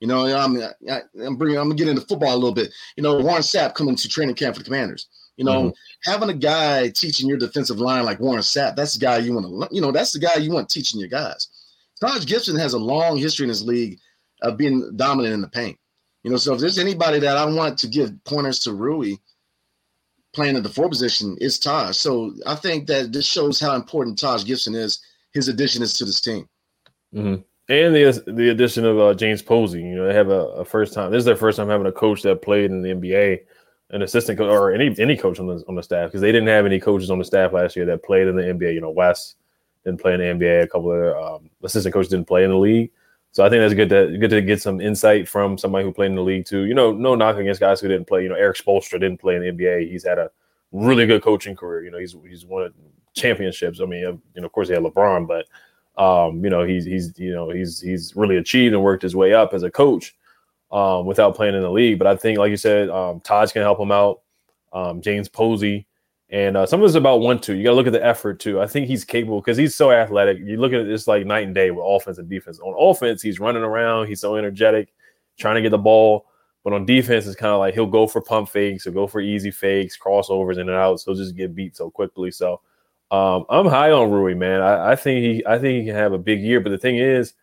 You 0.00 0.08
know, 0.08 0.26
I'm 0.36 0.60
I, 0.90 1.02
am 1.24 1.36
bringing 1.36 1.58
I'm 1.58 1.66
gonna 1.68 1.76
get 1.76 1.86
into 1.86 2.00
football 2.00 2.34
a 2.34 2.34
little 2.34 2.52
bit. 2.52 2.72
You 2.96 3.04
know, 3.04 3.20
Warren 3.20 3.40
Sapp 3.40 3.74
coming 3.74 3.94
to 3.94 4.08
training 4.08 4.34
camp 4.34 4.56
for 4.56 4.58
the 4.58 4.64
Commanders. 4.64 5.06
You 5.36 5.44
know, 5.44 5.62
mm-hmm. 5.62 6.10
having 6.10 6.28
a 6.28 6.34
guy 6.34 6.88
teaching 6.88 7.28
your 7.28 7.38
defensive 7.38 7.78
line 7.78 8.04
like 8.04 8.18
Warren 8.18 8.42
Sapp, 8.42 8.74
that's 8.74 8.94
the 8.94 9.00
guy 9.00 9.18
you 9.18 9.32
want 9.32 9.46
to. 9.46 9.74
You 9.74 9.80
know, 9.80 9.92
that's 9.92 10.12
the 10.12 10.18
guy 10.18 10.34
you 10.36 10.50
want 10.50 10.68
teaching 10.68 10.98
your 10.98 11.08
guys. 11.08 11.48
Taj 12.00 12.26
Gibson 12.26 12.58
has 12.58 12.74
a 12.74 12.78
long 12.78 13.16
history 13.16 13.44
in 13.44 13.48
this 13.48 13.62
league 13.62 14.00
of 14.42 14.56
being 14.56 14.90
dominant 14.96 15.34
in 15.34 15.40
the 15.40 15.48
paint. 15.48 15.78
You 16.24 16.32
know, 16.32 16.36
so 16.36 16.52
if 16.54 16.60
there's 16.60 16.80
anybody 16.80 17.20
that 17.20 17.36
I 17.36 17.44
want 17.44 17.78
to 17.78 17.86
give 17.86 18.12
pointers 18.24 18.58
to 18.60 18.72
Rui, 18.72 19.14
playing 20.32 20.56
at 20.56 20.62
the 20.62 20.68
four 20.68 20.88
position 20.88 21.36
is 21.40 21.58
Taj. 21.58 21.96
So 21.96 22.34
I 22.46 22.54
think 22.54 22.86
that 22.86 23.12
this 23.12 23.26
shows 23.26 23.60
how 23.60 23.74
important 23.74 24.18
Taj 24.18 24.44
Gibson 24.44 24.74
is. 24.74 25.00
His 25.32 25.48
addition 25.48 25.82
is 25.82 25.94
to 25.94 26.04
this 26.04 26.20
team. 26.20 26.48
Mm-hmm. 27.14 27.42
And 27.68 27.94
the 27.94 28.24
the 28.26 28.50
addition 28.50 28.84
of 28.84 28.98
uh, 28.98 29.14
James 29.14 29.40
Posey. 29.40 29.80
You 29.80 29.96
know, 29.96 30.06
they 30.06 30.14
have 30.14 30.28
a, 30.28 30.46
a, 30.60 30.64
first 30.64 30.92
time. 30.92 31.10
This 31.10 31.20
is 31.20 31.24
their 31.24 31.36
first 31.36 31.56
time 31.56 31.68
having 31.68 31.86
a 31.86 31.92
coach 31.92 32.22
that 32.22 32.42
played 32.42 32.70
in 32.70 32.82
the 32.82 32.90
NBA, 32.90 33.40
an 33.90 34.02
assistant 34.02 34.38
coach 34.38 34.50
or 34.50 34.72
any 34.72 34.94
any 34.98 35.16
coach 35.16 35.38
on 35.38 35.46
the 35.46 35.64
on 35.68 35.74
the 35.74 35.82
staff 35.82 36.08
because 36.08 36.20
they 36.20 36.32
didn't 36.32 36.48
have 36.48 36.66
any 36.66 36.80
coaches 36.80 37.10
on 37.10 37.18
the 37.18 37.24
staff 37.24 37.52
last 37.52 37.76
year 37.76 37.86
that 37.86 38.02
played 38.02 38.26
in 38.26 38.36
the 38.36 38.42
NBA. 38.42 38.74
You 38.74 38.80
know, 38.80 38.90
Wes 38.90 39.36
didn't 39.84 40.00
play 40.00 40.14
in 40.14 40.20
the 40.20 40.26
NBA. 40.26 40.64
A 40.64 40.66
couple 40.66 40.92
of 40.92 41.16
um, 41.16 41.50
assistant 41.62 41.94
coaches 41.94 42.10
didn't 42.10 42.28
play 42.28 42.44
in 42.44 42.50
the 42.50 42.58
league. 42.58 42.90
So 43.32 43.44
I 43.44 43.48
think 43.48 43.62
that's 43.62 43.74
good 43.74 43.88
to 43.88 44.18
good 44.18 44.30
to 44.30 44.42
get 44.42 44.60
some 44.60 44.80
insight 44.80 45.26
from 45.26 45.56
somebody 45.56 45.84
who 45.84 45.92
played 45.92 46.10
in 46.10 46.16
the 46.16 46.22
league 46.22 46.44
too. 46.44 46.64
You 46.64 46.74
know, 46.74 46.92
no 46.92 47.14
knock 47.14 47.36
against 47.36 47.60
guys 47.60 47.80
who 47.80 47.88
didn't 47.88 48.06
play. 48.06 48.22
You 48.22 48.28
know, 48.28 48.34
Erik 48.34 48.58
Spoelstra 48.58 49.00
didn't 49.00 49.18
play 49.18 49.36
in 49.36 49.42
the 49.42 49.50
NBA. 49.52 49.90
He's 49.90 50.04
had 50.04 50.18
a 50.18 50.30
really 50.70 51.06
good 51.06 51.22
coaching 51.22 51.56
career. 51.56 51.82
You 51.82 51.90
know, 51.90 51.98
he's 51.98 52.14
he's 52.28 52.44
won 52.44 52.72
championships. 53.14 53.80
I 53.80 53.86
mean, 53.86 54.00
you 54.34 54.40
know, 54.40 54.46
of 54.46 54.52
course 54.52 54.68
he 54.68 54.74
had 54.74 54.82
LeBron, 54.82 55.26
but 55.26 55.46
um, 56.02 56.44
you 56.44 56.50
know, 56.50 56.62
he's 56.64 56.84
he's 56.84 57.18
you 57.18 57.32
know 57.32 57.48
he's 57.48 57.80
he's 57.80 58.14
really 58.14 58.36
achieved 58.36 58.74
and 58.74 58.82
worked 58.82 59.02
his 59.02 59.16
way 59.16 59.32
up 59.32 59.54
as 59.54 59.62
a 59.62 59.70
coach 59.70 60.14
um, 60.70 61.06
without 61.06 61.34
playing 61.34 61.54
in 61.54 61.62
the 61.62 61.70
league. 61.70 61.98
But 61.98 62.08
I 62.08 62.16
think, 62.16 62.38
like 62.38 62.50
you 62.50 62.58
said, 62.58 62.90
um, 62.90 63.20
Todd's 63.20 63.52
can 63.52 63.62
help 63.62 63.80
him 63.80 63.92
out. 63.92 64.20
Um, 64.74 65.00
James 65.00 65.28
Posey. 65.28 65.86
And 66.32 66.56
uh, 66.56 66.64
some 66.64 66.80
of 66.80 66.86
it's 66.86 66.94
about 66.94 67.20
one 67.20 67.38
two. 67.38 67.54
You 67.54 67.62
got 67.62 67.70
to 67.70 67.76
look 67.76 67.86
at 67.86 67.92
the 67.92 68.04
effort 68.04 68.40
too. 68.40 68.60
I 68.60 68.66
think 68.66 68.86
he's 68.86 69.04
capable 69.04 69.40
because 69.40 69.58
he's 69.58 69.74
so 69.74 69.92
athletic. 69.92 70.38
You 70.38 70.56
look 70.56 70.72
at 70.72 70.80
it, 70.80 70.90
it's 70.90 71.06
like 71.06 71.26
night 71.26 71.44
and 71.44 71.54
day 71.54 71.70
with 71.70 71.84
offense 71.86 72.16
and 72.16 72.28
defense. 72.28 72.58
On 72.58 72.74
offense, 72.78 73.20
he's 73.20 73.38
running 73.38 73.62
around. 73.62 74.06
He's 74.06 74.22
so 74.22 74.36
energetic, 74.36 74.94
trying 75.38 75.56
to 75.56 75.62
get 75.62 75.70
the 75.70 75.78
ball. 75.78 76.26
But 76.64 76.72
on 76.72 76.86
defense, 76.86 77.26
it's 77.26 77.36
kind 77.36 77.52
of 77.52 77.58
like 77.58 77.74
he'll 77.74 77.86
go 77.86 78.06
for 78.06 78.22
pump 78.22 78.48
fakes, 78.48 78.84
he'll 78.84 78.94
go 78.94 79.06
for 79.06 79.20
easy 79.20 79.50
fakes, 79.50 79.98
crossovers 79.98 80.54
in 80.54 80.68
and 80.68 80.70
out. 80.70 81.00
So 81.00 81.12
he'll 81.12 81.22
just 81.22 81.36
get 81.36 81.54
beat 81.54 81.76
so 81.76 81.90
quickly. 81.90 82.30
So 82.30 82.62
um, 83.10 83.44
I'm 83.50 83.66
high 83.66 83.90
on 83.90 84.10
Rui, 84.10 84.34
man. 84.34 84.62
I, 84.62 84.92
I, 84.92 84.96
think 84.96 85.22
he 85.22 85.46
I 85.46 85.58
think 85.58 85.80
he 85.80 85.86
can 85.86 85.96
have 85.96 86.14
a 86.14 86.18
big 86.18 86.40
year. 86.40 86.60
But 86.60 86.70
the 86.70 86.78
thing 86.78 86.96
is 86.96 87.34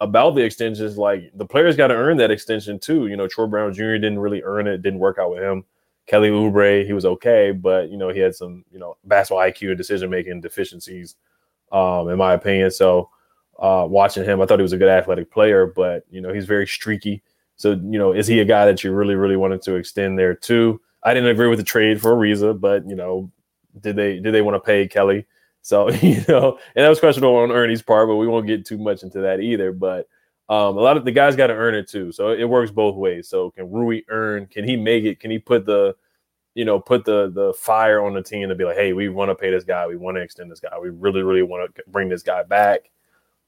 about 0.00 0.36
the 0.36 0.42
extensions, 0.42 0.96
like 0.96 1.32
the 1.34 1.46
players 1.46 1.76
got 1.76 1.88
to 1.88 1.94
earn 1.94 2.18
that 2.18 2.30
extension 2.30 2.78
too. 2.78 3.08
You 3.08 3.16
know, 3.16 3.26
Troy 3.26 3.46
Brown 3.46 3.72
Jr. 3.72 3.94
didn't 3.94 4.20
really 4.20 4.42
earn 4.44 4.68
it, 4.68 4.82
didn't 4.82 5.00
work 5.00 5.18
out 5.18 5.30
with 5.30 5.42
him. 5.42 5.64
Kelly 6.08 6.30
Oubre, 6.30 6.86
he 6.86 6.94
was 6.94 7.04
okay, 7.04 7.52
but 7.52 7.90
you 7.90 7.98
know 7.98 8.08
he 8.08 8.18
had 8.18 8.34
some 8.34 8.64
you 8.72 8.78
know 8.78 8.96
basketball 9.04 9.44
IQ 9.44 9.68
and 9.68 9.76
decision 9.76 10.08
making 10.10 10.40
deficiencies, 10.40 11.16
um, 11.70 12.08
in 12.08 12.16
my 12.16 12.32
opinion. 12.32 12.70
So 12.70 13.10
uh, 13.58 13.86
watching 13.88 14.24
him, 14.24 14.40
I 14.40 14.46
thought 14.46 14.58
he 14.58 14.62
was 14.62 14.72
a 14.72 14.78
good 14.78 14.88
athletic 14.88 15.30
player, 15.30 15.66
but 15.66 16.04
you 16.10 16.20
know 16.20 16.32
he's 16.32 16.46
very 16.46 16.66
streaky. 16.66 17.22
So 17.56 17.72
you 17.72 17.98
know, 17.98 18.12
is 18.12 18.26
he 18.26 18.40
a 18.40 18.44
guy 18.44 18.64
that 18.64 18.82
you 18.82 18.92
really 18.92 19.16
really 19.16 19.36
wanted 19.36 19.60
to 19.62 19.74
extend 19.74 20.18
there 20.18 20.34
too? 20.34 20.80
I 21.04 21.12
didn't 21.12 21.28
agree 21.28 21.48
with 21.48 21.58
the 21.58 21.64
trade 21.64 22.00
for 22.00 22.16
Ariza, 22.16 22.58
but 22.58 22.88
you 22.88 22.96
know, 22.96 23.30
did 23.80 23.94
they 23.96 24.18
did 24.18 24.32
they 24.32 24.42
want 24.42 24.54
to 24.54 24.66
pay 24.66 24.88
Kelly? 24.88 25.26
So 25.60 25.90
you 26.02 26.24
know, 26.26 26.58
and 26.74 26.84
that 26.84 26.88
was 26.88 27.00
questionable 27.00 27.36
on 27.36 27.50
Ernie's 27.52 27.82
part, 27.82 28.08
but 28.08 28.16
we 28.16 28.26
won't 28.26 28.46
get 28.46 28.64
too 28.64 28.78
much 28.78 29.02
into 29.02 29.20
that 29.20 29.40
either. 29.40 29.72
But 29.72 30.08
um, 30.48 30.78
a 30.78 30.80
lot 30.80 30.96
of 30.96 31.04
the 31.04 31.12
guys 31.12 31.36
got 31.36 31.48
to 31.48 31.54
earn 31.54 31.74
it 31.74 31.88
too, 31.88 32.10
so 32.10 32.30
it 32.30 32.44
works 32.44 32.70
both 32.70 32.96
ways. 32.96 33.28
So 33.28 33.50
can 33.50 33.70
Rui 33.70 34.02
earn? 34.08 34.46
Can 34.46 34.64
he 34.64 34.76
make 34.76 35.04
it? 35.04 35.20
Can 35.20 35.30
he 35.30 35.38
put 35.38 35.66
the, 35.66 35.94
you 36.54 36.64
know, 36.64 36.80
put 36.80 37.04
the 37.04 37.30
the 37.30 37.52
fire 37.52 38.02
on 38.02 38.14
the 38.14 38.22
team 38.22 38.48
to 38.48 38.54
be 38.54 38.64
like, 38.64 38.76
hey, 38.76 38.94
we 38.94 39.10
want 39.10 39.30
to 39.30 39.34
pay 39.34 39.50
this 39.50 39.64
guy, 39.64 39.86
we 39.86 39.96
want 39.96 40.16
to 40.16 40.22
extend 40.22 40.50
this 40.50 40.60
guy, 40.60 40.78
we 40.78 40.88
really 40.88 41.22
really 41.22 41.42
want 41.42 41.74
to 41.74 41.82
bring 41.88 42.08
this 42.08 42.22
guy 42.22 42.42
back, 42.44 42.90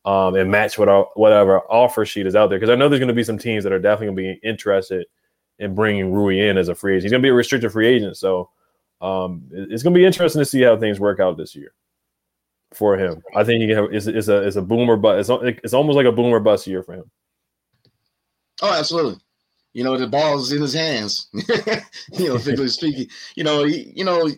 um, 0.04 0.34
and 0.34 0.50
match 0.50 0.78
what 0.78 0.90
our, 0.90 1.08
whatever 1.14 1.60
offer 1.70 2.04
sheet 2.04 2.26
is 2.26 2.36
out 2.36 2.50
there. 2.50 2.58
Because 2.58 2.70
I 2.70 2.74
know 2.74 2.88
there's 2.88 3.00
going 3.00 3.08
to 3.08 3.14
be 3.14 3.24
some 3.24 3.38
teams 3.38 3.64
that 3.64 3.72
are 3.72 3.78
definitely 3.78 4.14
going 4.14 4.16
to 4.16 4.40
be 4.40 4.48
interested 4.48 5.06
in 5.58 5.74
bringing 5.74 6.12
Rui 6.12 6.38
in 6.38 6.58
as 6.58 6.68
a 6.68 6.74
free 6.74 6.94
agent. 6.94 7.04
He's 7.04 7.12
going 7.12 7.22
to 7.22 7.26
be 7.26 7.30
a 7.30 7.34
restricted 7.34 7.72
free 7.72 7.88
agent, 7.88 8.18
so 8.18 8.50
um, 9.00 9.44
it's 9.50 9.82
going 9.82 9.94
to 9.94 9.98
be 9.98 10.04
interesting 10.04 10.40
to 10.40 10.46
see 10.46 10.60
how 10.60 10.76
things 10.76 11.00
work 11.00 11.18
out 11.18 11.38
this 11.38 11.56
year 11.56 11.72
for 12.74 12.96
him. 12.96 13.22
I 13.34 13.44
think 13.44 13.60
he 13.60 13.68
can 13.68 13.76
have, 13.76 13.92
it's, 13.92 14.06
it's 14.06 14.28
a 14.28 14.46
it's 14.46 14.56
a 14.56 14.62
boomer, 14.62 14.96
but 14.96 15.18
it's 15.18 15.30
it's 15.30 15.74
almost 15.74 15.96
like 15.96 16.06
a 16.06 16.12
boomer 16.12 16.40
bust 16.40 16.66
year 16.66 16.82
for 16.82 16.94
him. 16.94 17.10
Oh, 18.62 18.72
absolutely. 18.72 19.20
You 19.72 19.84
know, 19.84 19.96
the 19.96 20.06
ball's 20.06 20.52
in 20.52 20.60
his 20.60 20.74
hands. 20.74 21.28
you 21.32 22.28
know, 22.28 22.38
figuratively 22.38 22.68
speaking. 22.68 23.06
You 23.36 23.44
know, 23.44 23.64
he, 23.64 23.92
you 23.94 24.04
know, 24.04 24.28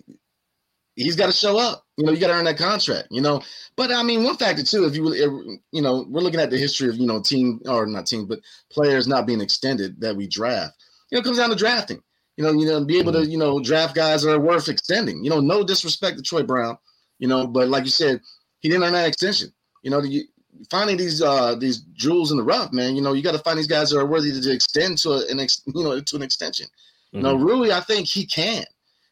he's 0.95 1.17
got 1.17 1.27
to 1.27 1.33
show 1.33 1.59
up. 1.59 1.85
You 1.97 2.05
know, 2.05 2.13
you 2.13 2.21
got 2.21 2.29
to 2.29 2.35
earn 2.35 2.45
that 2.45 2.59
contract. 2.59 3.09
You 3.11 3.23
know, 3.23 3.43
but 3.77 3.91
I 3.91 4.03
mean, 4.03 4.25
one 4.25 4.37
factor 4.37 4.63
too, 4.63 4.85
if 4.85 4.95
you 4.95 5.59
you 5.73 5.83
know, 5.83 6.07
we're 6.09 6.21
looking 6.21 6.41
at 6.41 6.51
the 6.51 6.59
history 6.59 6.89
of 6.89 6.97
you 6.97 7.07
know 7.07 7.21
team 7.21 7.61
or 7.67 7.87
not 7.87 8.07
team, 8.07 8.27
but 8.27 8.41
players 8.71 9.07
not 9.07 9.27
being 9.27 9.41
extended 9.41 10.01
that 10.01 10.17
we 10.17 10.27
draft. 10.27 10.75
You 11.11 11.17
know, 11.17 11.21
it 11.21 11.25
comes 11.25 11.39
down 11.39 11.51
to 11.51 11.57
drafting. 11.57 12.03
You 12.37 12.45
know, 12.45 12.53
you 12.53 12.65
know, 12.65 12.83
be 12.85 12.99
able 12.99 13.13
to 13.13 13.21
mm-hmm. 13.21 13.31
you 13.31 13.39
know 13.39 13.61
draft 13.61 13.95
guys 13.95 14.23
that 14.23 14.33
are 14.33 14.41
worth 14.41 14.69
extending. 14.69 15.25
You 15.25 15.31
know, 15.31 15.41
no 15.41 15.65
disrespect 15.65 16.17
to 16.17 16.23
Troy 16.23 16.43
Brown 16.43 16.79
you 17.23 17.29
know. 17.29 17.47
But 17.47 17.69
like 17.69 17.85
you 17.85 17.91
said, 17.91 18.21
he 18.59 18.69
didn't 18.69 18.83
earn 18.83 18.93
that 18.95 19.07
extension. 19.07 19.53
You 19.83 19.93
know, 19.93 20.03
you, 20.03 20.25
finding 20.71 20.97
these 20.97 21.23
uh 21.23 21.55
these 21.55 21.79
jewels 21.95 22.33
in 22.33 22.37
the 22.37 22.43
rough, 22.43 22.73
man. 22.73 22.97
You 22.97 23.03
know, 23.03 23.13
you 23.13 23.23
got 23.23 23.33
to 23.33 23.39
find 23.39 23.57
these 23.57 23.69
guys 23.69 23.91
that 23.91 23.99
are 23.99 24.07
worthy 24.07 24.39
to 24.39 24.53
extend 24.53 24.99
to 24.99 25.25
an 25.31 25.39
ex, 25.41 25.63
you 25.67 25.85
know 25.85 26.01
to 26.01 26.17
an 26.17 26.23
extension. 26.23 26.67
Mm-hmm. 26.67 27.17
You 27.17 27.23
know, 27.23 27.37
mm-hmm. 27.37 27.47
Rui, 27.47 27.73
I 27.73 27.81
think 27.81 28.09
he 28.09 28.27
can. 28.27 28.65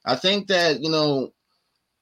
I 0.04 0.16
think 0.16 0.48
that 0.48 0.80
you 0.82 0.90
know 0.90 1.32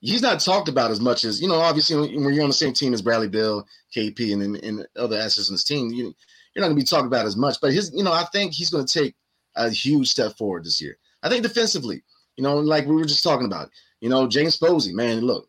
he's 0.00 0.22
not 0.22 0.40
talked 0.40 0.68
about 0.68 0.90
as 0.90 1.00
much 1.00 1.24
as 1.24 1.42
you 1.42 1.48
know. 1.48 1.60
Obviously, 1.60 1.96
when 2.16 2.32
you're 2.34 2.42
on 2.42 2.50
the 2.50 2.54
same 2.54 2.72
team 2.72 2.94
as 2.94 3.02
Bradley 3.02 3.28
Beal, 3.28 3.66
KP, 3.94 4.32
and, 4.32 4.56
and 4.56 4.86
other 4.96 5.18
assets 5.18 5.50
in 5.50 5.54
this 5.54 5.64
team, 5.64 5.90
you, 5.90 6.14
you're 6.54 6.62
not 6.62 6.68
going 6.68 6.76
to 6.76 6.82
be 6.82 6.86
talked 6.86 7.06
about 7.06 7.26
as 7.26 7.36
much. 7.36 7.56
But 7.60 7.72
his, 7.72 7.92
you 7.94 8.02
know, 8.02 8.12
I 8.12 8.24
think 8.32 8.52
he's 8.52 8.70
going 8.70 8.86
to 8.86 9.00
take 9.00 9.14
a 9.56 9.68
huge 9.68 10.08
step 10.08 10.36
forward 10.38 10.64
this 10.64 10.80
year. 10.80 10.96
I 11.22 11.28
think 11.28 11.42
defensively, 11.42 12.02
you 12.36 12.44
know, 12.44 12.56
like 12.56 12.86
we 12.86 12.94
were 12.94 13.04
just 13.04 13.24
talking 13.24 13.46
about, 13.46 13.70
you 14.00 14.08
know, 14.08 14.28
James 14.28 14.56
Posey, 14.56 14.92
man, 14.92 15.20
look, 15.20 15.48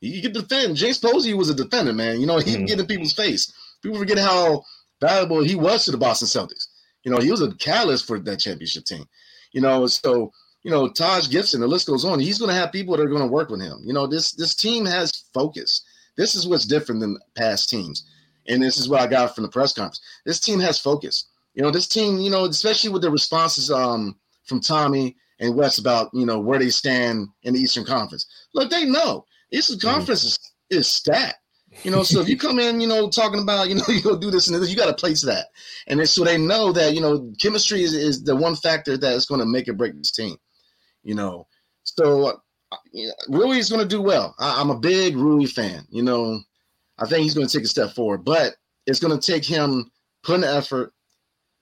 he 0.00 0.22
could 0.22 0.32
defend. 0.32 0.76
James 0.76 0.98
Posey 0.98 1.34
was 1.34 1.50
a 1.50 1.54
defender, 1.54 1.92
man. 1.92 2.20
You 2.20 2.26
know, 2.26 2.38
he 2.38 2.54
mm-hmm. 2.54 2.64
get 2.64 2.80
in 2.80 2.86
people's 2.86 3.12
face. 3.12 3.52
People 3.82 3.98
forget 3.98 4.18
how 4.18 4.64
valuable 5.00 5.42
he 5.42 5.54
was 5.54 5.84
to 5.84 5.90
the 5.90 5.98
Boston 5.98 6.28
Celtics. 6.28 6.66
You 7.04 7.10
know, 7.10 7.18
he 7.18 7.30
was 7.30 7.42
a 7.42 7.52
catalyst 7.54 8.06
for 8.06 8.18
that 8.18 8.38
championship 8.38 8.84
team. 8.84 9.04
You 9.52 9.60
know, 9.60 9.86
so 9.86 10.32
you 10.62 10.70
know, 10.70 10.88
Taj 10.88 11.30
Gibson, 11.30 11.60
the 11.60 11.66
list 11.66 11.86
goes 11.86 12.04
on. 12.04 12.20
He's 12.20 12.38
going 12.38 12.50
to 12.50 12.54
have 12.54 12.72
people 12.72 12.96
that 12.96 13.02
are 13.02 13.08
going 13.08 13.22
to 13.22 13.26
work 13.26 13.48
with 13.48 13.62
him. 13.62 13.78
You 13.82 13.92
know, 13.92 14.06
this 14.06 14.32
this 14.32 14.54
team 14.54 14.84
has 14.86 15.10
focus. 15.32 15.82
This 16.16 16.34
is 16.34 16.46
what's 16.46 16.66
different 16.66 17.00
than 17.00 17.18
past 17.34 17.70
teams, 17.70 18.04
and 18.46 18.62
this 18.62 18.78
is 18.78 18.88
what 18.88 19.00
I 19.00 19.06
got 19.06 19.34
from 19.34 19.42
the 19.42 19.50
press 19.50 19.72
conference. 19.72 20.00
This 20.24 20.40
team 20.40 20.60
has 20.60 20.78
focus. 20.78 21.26
You 21.54 21.62
know, 21.62 21.70
this 21.70 21.88
team, 21.88 22.18
you 22.18 22.30
know, 22.30 22.44
especially 22.44 22.90
with 22.90 23.02
the 23.02 23.10
responses 23.10 23.70
um, 23.70 24.16
from 24.44 24.60
Tommy 24.60 25.16
and 25.40 25.54
Wes 25.54 25.78
about 25.78 26.10
you 26.12 26.26
know 26.26 26.38
where 26.38 26.58
they 26.58 26.70
stand 26.70 27.28
in 27.42 27.54
the 27.54 27.60
Eastern 27.60 27.84
Conference. 27.84 28.26
Look, 28.54 28.70
they 28.70 28.84
know 28.84 29.24
Eastern 29.52 29.78
mm-hmm. 29.78 29.88
Conference 29.88 30.24
is, 30.24 30.38
is 30.70 30.86
stacked. 30.86 31.36
You 31.84 31.90
know, 31.90 32.02
so 32.02 32.20
if 32.20 32.28
you 32.28 32.36
come 32.36 32.58
in, 32.58 32.80
you 32.80 32.88
know, 32.88 33.08
talking 33.08 33.40
about, 33.40 33.68
you 33.68 33.76
know, 33.76 33.84
you 33.88 34.02
go 34.02 34.18
do 34.18 34.30
this 34.30 34.48
and 34.48 34.60
this, 34.60 34.70
you 34.70 34.76
got 34.76 34.86
to 34.86 34.94
place 34.94 35.22
that. 35.22 35.46
And 35.86 36.06
so 36.08 36.24
they 36.24 36.36
know 36.36 36.72
that, 36.72 36.94
you 36.94 37.00
know, 37.00 37.32
chemistry 37.40 37.82
is, 37.82 37.94
is 37.94 38.24
the 38.24 38.34
one 38.34 38.56
factor 38.56 38.96
that 38.96 39.12
is 39.12 39.26
going 39.26 39.40
to 39.40 39.46
make 39.46 39.68
or 39.68 39.74
break 39.74 39.96
this 39.96 40.10
team, 40.10 40.36
you 41.02 41.14
know. 41.14 41.46
So 41.84 42.26
uh, 42.26 42.76
Rui 43.28 43.58
is 43.58 43.70
going 43.70 43.82
to 43.82 43.88
do 43.88 44.02
well. 44.02 44.34
I, 44.38 44.60
am 44.60 44.70
a 44.70 44.78
big 44.78 45.16
Rui 45.16 45.46
fan, 45.46 45.86
you 45.90 46.02
know. 46.02 46.40
I 46.98 47.06
think 47.06 47.22
he's 47.22 47.34
going 47.34 47.46
to 47.46 47.56
take 47.56 47.64
a 47.64 47.68
step 47.68 47.92
forward, 47.92 48.24
but 48.24 48.54
it's 48.86 49.00
going 49.00 49.18
to 49.18 49.32
take 49.32 49.44
him 49.44 49.90
putting 50.22 50.42
the 50.42 50.52
effort, 50.52 50.92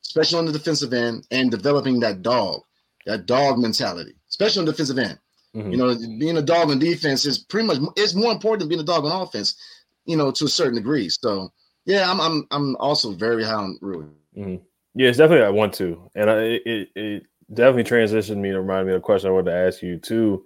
especially 0.04 0.38
on 0.38 0.46
the 0.46 0.52
defensive 0.52 0.92
end, 0.92 1.26
and 1.30 1.50
developing 1.50 2.00
that 2.00 2.22
dog, 2.22 2.62
that 3.06 3.26
dog 3.26 3.58
mentality, 3.58 4.14
especially 4.28 4.60
on 4.60 4.66
the 4.66 4.72
defensive 4.72 4.98
end. 4.98 5.18
Mm-hmm. 5.54 5.70
You 5.72 5.76
know, 5.78 5.96
being 6.18 6.36
a 6.36 6.42
dog 6.42 6.70
on 6.70 6.78
defense 6.78 7.24
is 7.24 7.38
pretty 7.38 7.66
much 7.66 7.78
it's 7.96 8.14
more 8.14 8.32
important 8.32 8.60
than 8.60 8.68
being 8.68 8.80
a 8.80 8.84
dog 8.84 9.04
on 9.04 9.22
offense. 9.22 9.56
You 10.04 10.16
know, 10.16 10.30
to 10.30 10.46
a 10.46 10.48
certain 10.48 10.76
degree. 10.76 11.08
So 11.08 11.52
yeah, 11.84 12.10
I'm 12.10 12.20
I'm 12.20 12.46
I'm 12.50 12.76
also 12.76 13.12
very 13.12 13.44
high 13.44 13.54
on 13.54 13.78
Rui. 13.80 14.06
Mm-hmm. 14.36 14.56
Yeah, 14.94 15.08
it's 15.08 15.18
definitely 15.18 15.46
I 15.46 15.50
want 15.50 15.74
to, 15.74 16.10
and 16.14 16.30
I, 16.30 16.38
it 16.64 16.88
it 16.94 17.22
definitely 17.52 17.84
transitioned 17.84 18.38
me 18.38 18.50
to 18.50 18.60
remind 18.60 18.86
me 18.86 18.92
of 18.92 18.98
a 18.98 19.02
question 19.02 19.28
I 19.28 19.32
wanted 19.32 19.50
to 19.50 19.56
ask 19.56 19.82
you 19.82 19.98
too. 19.98 20.44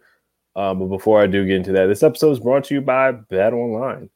Um, 0.55 0.79
but 0.79 0.87
before 0.87 1.21
I 1.21 1.27
do 1.27 1.47
get 1.47 1.57
into 1.57 1.73
that, 1.73 1.87
this 1.87 2.03
episode 2.03 2.33
is 2.33 2.41
brought 2.41 2.65
to 2.65 2.75
you 2.75 2.81
by 2.81 3.13
Bet 3.13 3.53
Online. 3.53 4.11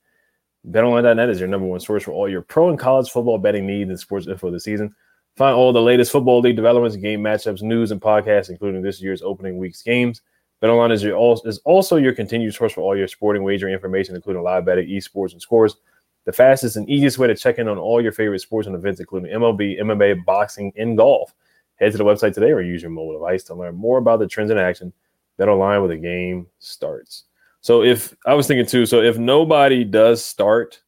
BetOnline.net 0.71 1.31
is 1.31 1.39
your 1.39 1.49
number 1.49 1.67
one 1.67 1.81
source 1.81 2.03
for 2.03 2.11
all 2.11 2.29
your 2.29 2.43
pro 2.43 2.69
and 2.69 2.79
college 2.79 3.11
football 3.11 3.39
betting 3.39 3.67
needs 3.67 3.89
and 3.89 3.99
sports 3.99 4.27
info 4.27 4.51
this 4.51 4.65
season. 4.65 4.95
Find 5.37 5.55
all 5.55 5.73
the 5.73 5.83
latest 5.83 6.13
football 6.13 6.41
league 6.41 6.57
developments, 6.57 6.97
game 6.97 7.23
matchups, 7.23 7.63
news, 7.63 7.91
and 7.91 8.01
podcasts, 8.01 8.51
including 8.51 8.83
this 8.83 9.01
year's 9.01 9.23
opening 9.23 9.59
week's 9.59 9.83
games. 9.83 10.23
BetOnline 10.63 10.93
is, 10.93 11.03
your, 11.03 11.39
is 11.45 11.59
also 11.65 11.97
your 11.97 12.15
continued 12.15 12.55
source 12.55 12.73
for 12.73 12.81
all 12.81 12.97
your 12.97 13.09
sporting 13.09 13.43
wagering 13.43 13.75
information, 13.75 14.17
including 14.17 14.43
live 14.43 14.65
betting, 14.65 14.89
esports, 14.89 15.33
and 15.33 15.43
scores. 15.43 15.77
The 16.25 16.33
fastest 16.33 16.77
and 16.77 16.89
easiest 16.89 17.19
way 17.19 17.29
to 17.29 17.37
check 17.37 17.59
in 17.59 17.69
on 17.69 17.79
all 17.79 18.03
your 18.03 18.13
favorite 18.13 18.41
sports 18.41 18.67
and 18.67 18.75
events, 18.75 18.99
including 18.99 19.33
MLB, 19.33 19.81
MMA, 19.81 20.25
boxing, 20.25 20.73
and 20.77 20.97
golf. 20.97 21.35
Head 21.77 21.93
to 21.93 21.99
the 21.99 22.05
website 22.05 22.35
today 22.35 22.51
or 22.51 22.63
use 22.63 22.83
your 22.83 22.91
mobile 22.91 23.13
device 23.13 23.45
to 23.45 23.55
learn 23.55 23.77
more 23.77 23.99
about 23.99 24.19
the 24.19 24.27
trends 24.27 24.51
in 24.51 24.59
action. 24.59 24.93
Bet 25.37 25.49
online 25.49 25.81
where 25.81 25.89
the 25.89 25.97
game 25.97 26.47
starts. 26.59 27.25
So 27.61 27.83
if 27.83 28.17
I 28.25 28.35
was 28.35 28.47
thinking 28.47 28.67
too, 28.67 28.87
so 28.87 29.03
if 29.03 29.19
nobody 29.19 29.85
does 29.85 30.25
start 30.25 30.81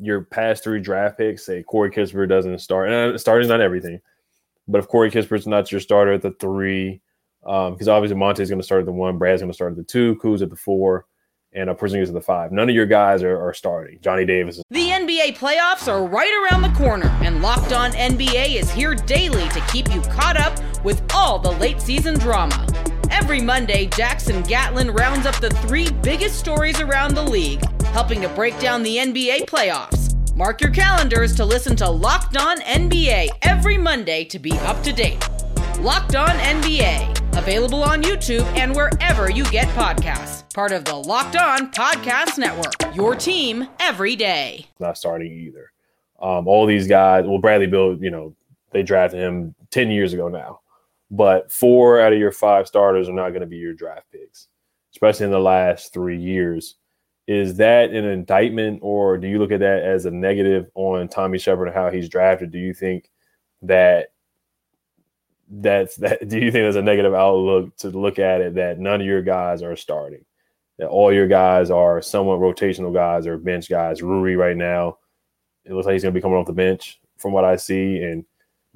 your 0.00 0.22
past 0.22 0.62
three 0.62 0.80
draft 0.80 1.18
picks, 1.18 1.44
say 1.44 1.62
Corey 1.64 1.90
Kispert 1.90 2.28
doesn't 2.28 2.60
start, 2.60 2.90
and 2.90 3.14
uh, 3.14 3.18
starting 3.18 3.44
is 3.44 3.48
not 3.48 3.60
everything, 3.60 4.00
but 4.68 4.78
if 4.78 4.88
Corey 4.88 5.10
Kispert's 5.10 5.46
not 5.46 5.72
your 5.72 5.80
starter 5.80 6.12
at 6.12 6.22
the 6.22 6.32
three, 6.32 7.00
because 7.48 7.88
um, 7.88 7.94
obviously 7.94 8.42
is 8.42 8.50
going 8.50 8.60
to 8.60 8.62
start 8.62 8.80
at 8.80 8.84
the 8.84 8.92
one, 8.92 9.16
Brad's 9.16 9.40
going 9.40 9.50
to 9.50 9.54
start 9.54 9.72
at 9.72 9.78
the 9.78 9.82
two, 9.82 10.16
Kuz 10.16 10.42
at 10.42 10.50
the 10.50 10.56
four, 10.56 11.06
and 11.54 11.70
uh, 11.70 11.74
Porzingis 11.74 12.08
at 12.08 12.12
the 12.12 12.20
five. 12.20 12.52
None 12.52 12.68
of 12.68 12.74
your 12.74 12.84
guys 12.84 13.22
are, 13.22 13.40
are 13.40 13.54
starting. 13.54 13.98
Johnny 14.02 14.26
Davis. 14.26 14.58
Is- 14.58 14.64
the 14.68 14.90
NBA 14.90 15.38
playoffs 15.38 15.90
are 15.90 16.04
right 16.06 16.30
around 16.42 16.60
the 16.60 16.76
corner, 16.76 17.08
and 17.22 17.40
Locked 17.40 17.72
On 17.72 17.90
NBA 17.92 18.56
is 18.56 18.70
here 18.70 18.94
daily 18.94 19.48
to 19.48 19.60
keep 19.72 19.92
you 19.94 20.02
caught 20.02 20.36
up 20.36 20.58
with 20.84 21.02
all 21.14 21.38
the 21.38 21.52
late 21.52 21.80
season 21.80 22.18
drama. 22.18 22.66
Every 23.10 23.40
Monday, 23.40 23.86
Jackson 23.86 24.42
Gatlin 24.42 24.90
rounds 24.90 25.24
up 25.24 25.36
the 25.40 25.48
three 25.48 25.90
biggest 26.02 26.38
stories 26.38 26.78
around 26.82 27.14
the 27.14 27.22
league, 27.22 27.64
helping 27.86 28.20
to 28.20 28.28
break 28.28 28.58
down 28.60 28.82
the 28.82 28.98
NBA 28.98 29.46
playoffs. 29.46 30.14
Mark 30.36 30.60
your 30.60 30.70
calendars 30.70 31.34
to 31.36 31.46
listen 31.46 31.74
to 31.76 31.88
Locked 31.88 32.36
On 32.36 32.60
NBA 32.60 33.28
every 33.40 33.78
Monday 33.78 34.24
to 34.26 34.38
be 34.38 34.52
up 34.58 34.82
to 34.82 34.92
date. 34.92 35.26
Locked 35.80 36.14
On 36.14 36.28
NBA 36.28 37.17
Available 37.38 37.84
on 37.84 38.02
YouTube 38.02 38.44
and 38.58 38.74
wherever 38.74 39.30
you 39.30 39.44
get 39.44 39.68
podcasts. 39.68 40.52
Part 40.54 40.72
of 40.72 40.84
the 40.84 40.96
Locked 40.96 41.36
On 41.36 41.70
Podcast 41.70 42.36
Network. 42.36 42.96
Your 42.96 43.14
team 43.14 43.68
every 43.78 44.16
day. 44.16 44.66
Not 44.80 44.98
starting 44.98 45.30
either. 45.30 45.70
Um, 46.20 46.48
all 46.48 46.66
these 46.66 46.88
guys, 46.88 47.24
well, 47.28 47.38
Bradley 47.38 47.68
Beal, 47.68 47.96
you 48.02 48.10
know, 48.10 48.34
they 48.72 48.82
drafted 48.82 49.20
him 49.20 49.54
10 49.70 49.88
years 49.88 50.12
ago 50.14 50.26
now. 50.26 50.62
But 51.12 51.52
four 51.52 52.00
out 52.00 52.12
of 52.12 52.18
your 52.18 52.32
five 52.32 52.66
starters 52.66 53.08
are 53.08 53.14
not 53.14 53.28
going 53.30 53.42
to 53.42 53.46
be 53.46 53.56
your 53.56 53.72
draft 53.72 54.10
picks, 54.10 54.48
especially 54.92 55.26
in 55.26 55.32
the 55.32 55.38
last 55.38 55.92
three 55.92 56.18
years. 56.18 56.74
Is 57.28 57.54
that 57.58 57.90
an 57.90 58.04
indictment, 58.04 58.80
or 58.82 59.16
do 59.16 59.28
you 59.28 59.38
look 59.38 59.52
at 59.52 59.60
that 59.60 59.84
as 59.84 60.06
a 60.06 60.10
negative 60.10 60.66
on 60.74 61.06
Tommy 61.06 61.38
Sheppard 61.38 61.68
and 61.68 61.76
how 61.76 61.88
he's 61.88 62.08
drafted? 62.08 62.50
Do 62.50 62.58
you 62.58 62.74
think 62.74 63.08
that 63.62 64.08
that's 65.50 65.96
that 65.96 66.28
do 66.28 66.36
you 66.36 66.50
think 66.50 66.62
there's 66.62 66.76
a 66.76 66.82
negative 66.82 67.14
outlook 67.14 67.76
to 67.76 67.88
look 67.90 68.18
at 68.18 68.40
it 68.40 68.54
that 68.54 68.78
none 68.78 69.00
of 69.00 69.06
your 69.06 69.22
guys 69.22 69.62
are 69.62 69.76
starting 69.76 70.24
that 70.78 70.88
all 70.88 71.12
your 71.12 71.26
guys 71.26 71.70
are 71.70 72.02
somewhat 72.02 72.38
rotational 72.38 72.92
guys 72.92 73.26
or 73.26 73.38
bench 73.38 73.68
guys 73.68 74.02
Rui 74.02 74.34
right 74.34 74.56
now 74.56 74.98
it 75.64 75.72
looks 75.72 75.86
like 75.86 75.94
he's 75.94 76.02
going 76.02 76.12
to 76.12 76.18
be 76.18 76.22
coming 76.22 76.36
off 76.36 76.46
the 76.46 76.52
bench 76.52 77.00
from 77.16 77.32
what 77.32 77.44
I 77.44 77.56
see 77.56 78.02
and 78.02 78.24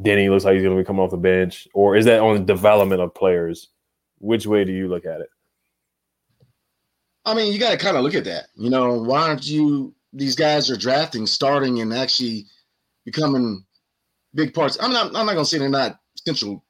Denny 0.00 0.28
looks 0.28 0.44
like 0.44 0.54
he's 0.54 0.62
going 0.62 0.76
to 0.76 0.82
be 0.82 0.86
coming 0.86 1.02
off 1.02 1.10
the 1.10 1.16
bench 1.16 1.68
or 1.74 1.96
is 1.96 2.06
that 2.06 2.20
on 2.20 2.34
the 2.34 2.44
development 2.44 3.00
of 3.00 3.14
players 3.14 3.68
Which 4.18 4.46
way 4.46 4.64
do 4.64 4.72
you 4.72 4.88
look 4.88 5.04
at 5.04 5.20
it? 5.20 5.28
I 7.24 7.34
mean, 7.34 7.52
you 7.52 7.58
got 7.58 7.70
to 7.70 7.76
kind 7.76 7.96
of 7.96 8.02
look 8.02 8.14
at 8.14 8.24
that. 8.24 8.46
You 8.56 8.70
know, 8.70 8.94
why 8.94 9.28
aren't 9.28 9.46
you? 9.46 9.94
These 10.12 10.36
guys 10.36 10.70
are 10.70 10.76
drafting, 10.76 11.26
starting, 11.26 11.80
and 11.80 11.92
actually 11.92 12.46
becoming 13.04 13.64
big 14.34 14.54
parts. 14.54 14.76
I'm 14.80 14.92
not. 14.92 15.06
I'm 15.06 15.26
not 15.26 15.34
going 15.34 15.38
to 15.38 15.44
say 15.44 15.58
they're 15.58 15.68
not 15.68 15.98
central 16.24 16.64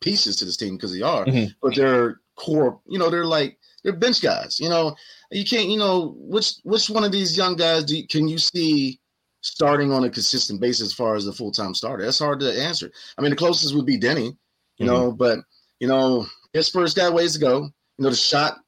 pieces 0.00 0.36
to 0.36 0.44
this 0.44 0.56
team 0.56 0.76
because 0.76 0.92
they 0.92 1.02
are, 1.02 1.24
Mhm. 1.24 1.54
but 1.62 1.74
they're 1.74 2.20
core. 2.36 2.80
You 2.88 2.98
know, 2.98 3.10
they're 3.10 3.24
like 3.26 3.58
they're 3.82 3.92
bench 3.96 4.20
guys. 4.20 4.58
You 4.60 4.68
know, 4.68 4.94
you 5.30 5.44
can't. 5.44 5.68
You 5.68 5.78
know, 5.78 6.14
which 6.18 6.54
which 6.64 6.88
one 6.90 7.04
of 7.04 7.12
these 7.12 7.36
young 7.36 7.56
guys 7.56 7.84
do 7.84 7.96
you, 7.96 8.06
can 8.06 8.28
you 8.28 8.38
see 8.38 9.00
starting 9.40 9.92
on 9.92 10.04
a 10.04 10.10
consistent 10.10 10.60
basis 10.60 10.86
as 10.88 10.92
far 10.92 11.14
as 11.16 11.26
a 11.26 11.32
full 11.32 11.50
time 11.52 11.74
starter? 11.74 12.04
That's 12.04 12.18
hard 12.18 12.40
to 12.40 12.60
answer. 12.62 12.90
I 13.18 13.22
mean, 13.22 13.30
the 13.30 13.36
closest 13.36 13.74
would 13.74 13.86
be 13.86 13.96
Denny. 13.98 14.36
You 14.78 14.86
know, 14.86 15.12
but 15.12 15.38
you 15.78 15.86
know, 15.86 16.26
his 16.52 16.68
first 16.68 16.96
got 16.96 17.12
ways 17.14 17.34
to 17.34 17.38
go. 17.38 17.62
You 17.98 18.04
know, 18.04 18.10
the 18.10 18.16
shot 18.16 18.58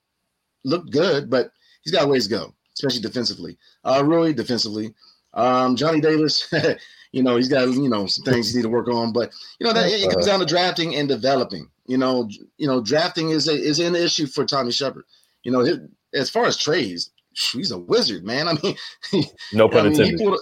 looked 0.64 0.90
good, 0.92 1.28
but 1.30 1.50
he's 1.82 1.92
got 1.92 2.08
ways 2.08 2.24
to 2.24 2.30
go, 2.30 2.54
especially 2.74 3.00
defensively. 3.02 3.58
Uh, 3.84 4.02
Rui 4.04 4.32
defensively. 4.32 4.94
Um, 5.32 5.74
Johnny 5.74 6.00
Davis, 6.00 6.46
you 7.14 7.22
know, 7.22 7.36
he's 7.36 7.48
got 7.48 7.68
you 7.68 7.88
know 7.88 8.06
some 8.06 8.24
things 8.24 8.50
he 8.50 8.56
need 8.56 8.64
to 8.64 8.68
work 8.68 8.88
on, 8.88 9.12
but 9.12 9.32
you 9.60 9.66
know 9.66 9.72
that 9.72 9.86
it 9.88 10.10
comes 10.10 10.26
down 10.26 10.40
to 10.40 10.46
drafting 10.46 10.96
and 10.96 11.08
developing. 11.08 11.70
You 11.86 11.96
know, 11.96 12.28
you 12.56 12.66
know, 12.66 12.80
drafting 12.80 13.30
is 13.30 13.46
a, 13.46 13.52
is 13.52 13.78
an 13.78 13.94
issue 13.94 14.26
for 14.26 14.44
Tommy 14.44 14.72
Sheppard. 14.72 15.04
You 15.44 15.52
know, 15.52 15.60
his, 15.60 15.78
as 16.12 16.28
far 16.28 16.46
as 16.46 16.56
trades, 16.56 17.12
he's 17.32 17.70
a 17.70 17.78
wizard, 17.78 18.24
man. 18.24 18.48
I 18.48 18.54
mean, 18.54 18.76
No 19.52 19.68
pun 19.68 19.86
I 19.86 19.90
mean, 19.90 20.00
intended. 20.00 20.38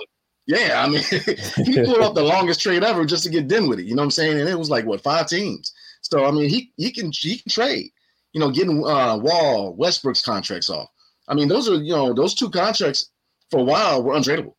yeah, 0.47 0.83
I 0.83 0.89
mean, 0.89 1.03
he 1.67 1.85
pulled 1.85 1.99
off 2.01 2.15
the 2.15 2.23
longest 2.23 2.61
trade 2.61 2.83
ever 2.83 3.05
just 3.05 3.25
to 3.25 3.31
get 3.31 3.49
Dinwiddie. 3.49 3.85
You 3.85 3.95
know 3.95 4.01
what 4.03 4.07
I'm 4.07 4.11
saying? 4.13 4.41
And 4.41 4.49
it 4.49 4.59
was 4.59 4.71
like 4.71 4.87
what 4.87 5.03
five 5.03 5.29
teams. 5.29 5.75
So 6.01 6.25
I 6.25 6.31
mean, 6.31 6.49
he 6.49 6.73
he 6.79 6.91
can 6.91 7.13
he 7.13 7.37
can 7.37 7.51
trade. 7.51 7.91
You 8.33 8.41
know, 8.41 8.51
getting 8.51 8.83
uh, 8.83 9.19
Wall 9.19 9.75
Westbrook's 9.75 10.23
contracts 10.23 10.71
off. 10.71 10.89
I 11.29 11.35
mean, 11.35 11.49
those 11.49 11.69
are 11.69 11.75
you 11.75 11.93
know 11.93 12.15
those 12.15 12.35
two 12.35 12.49
contracts 12.49 13.11
for 13.51 13.61
a 13.61 13.65
while 13.65 14.03
were 14.03 14.15
untradeable. 14.15 14.55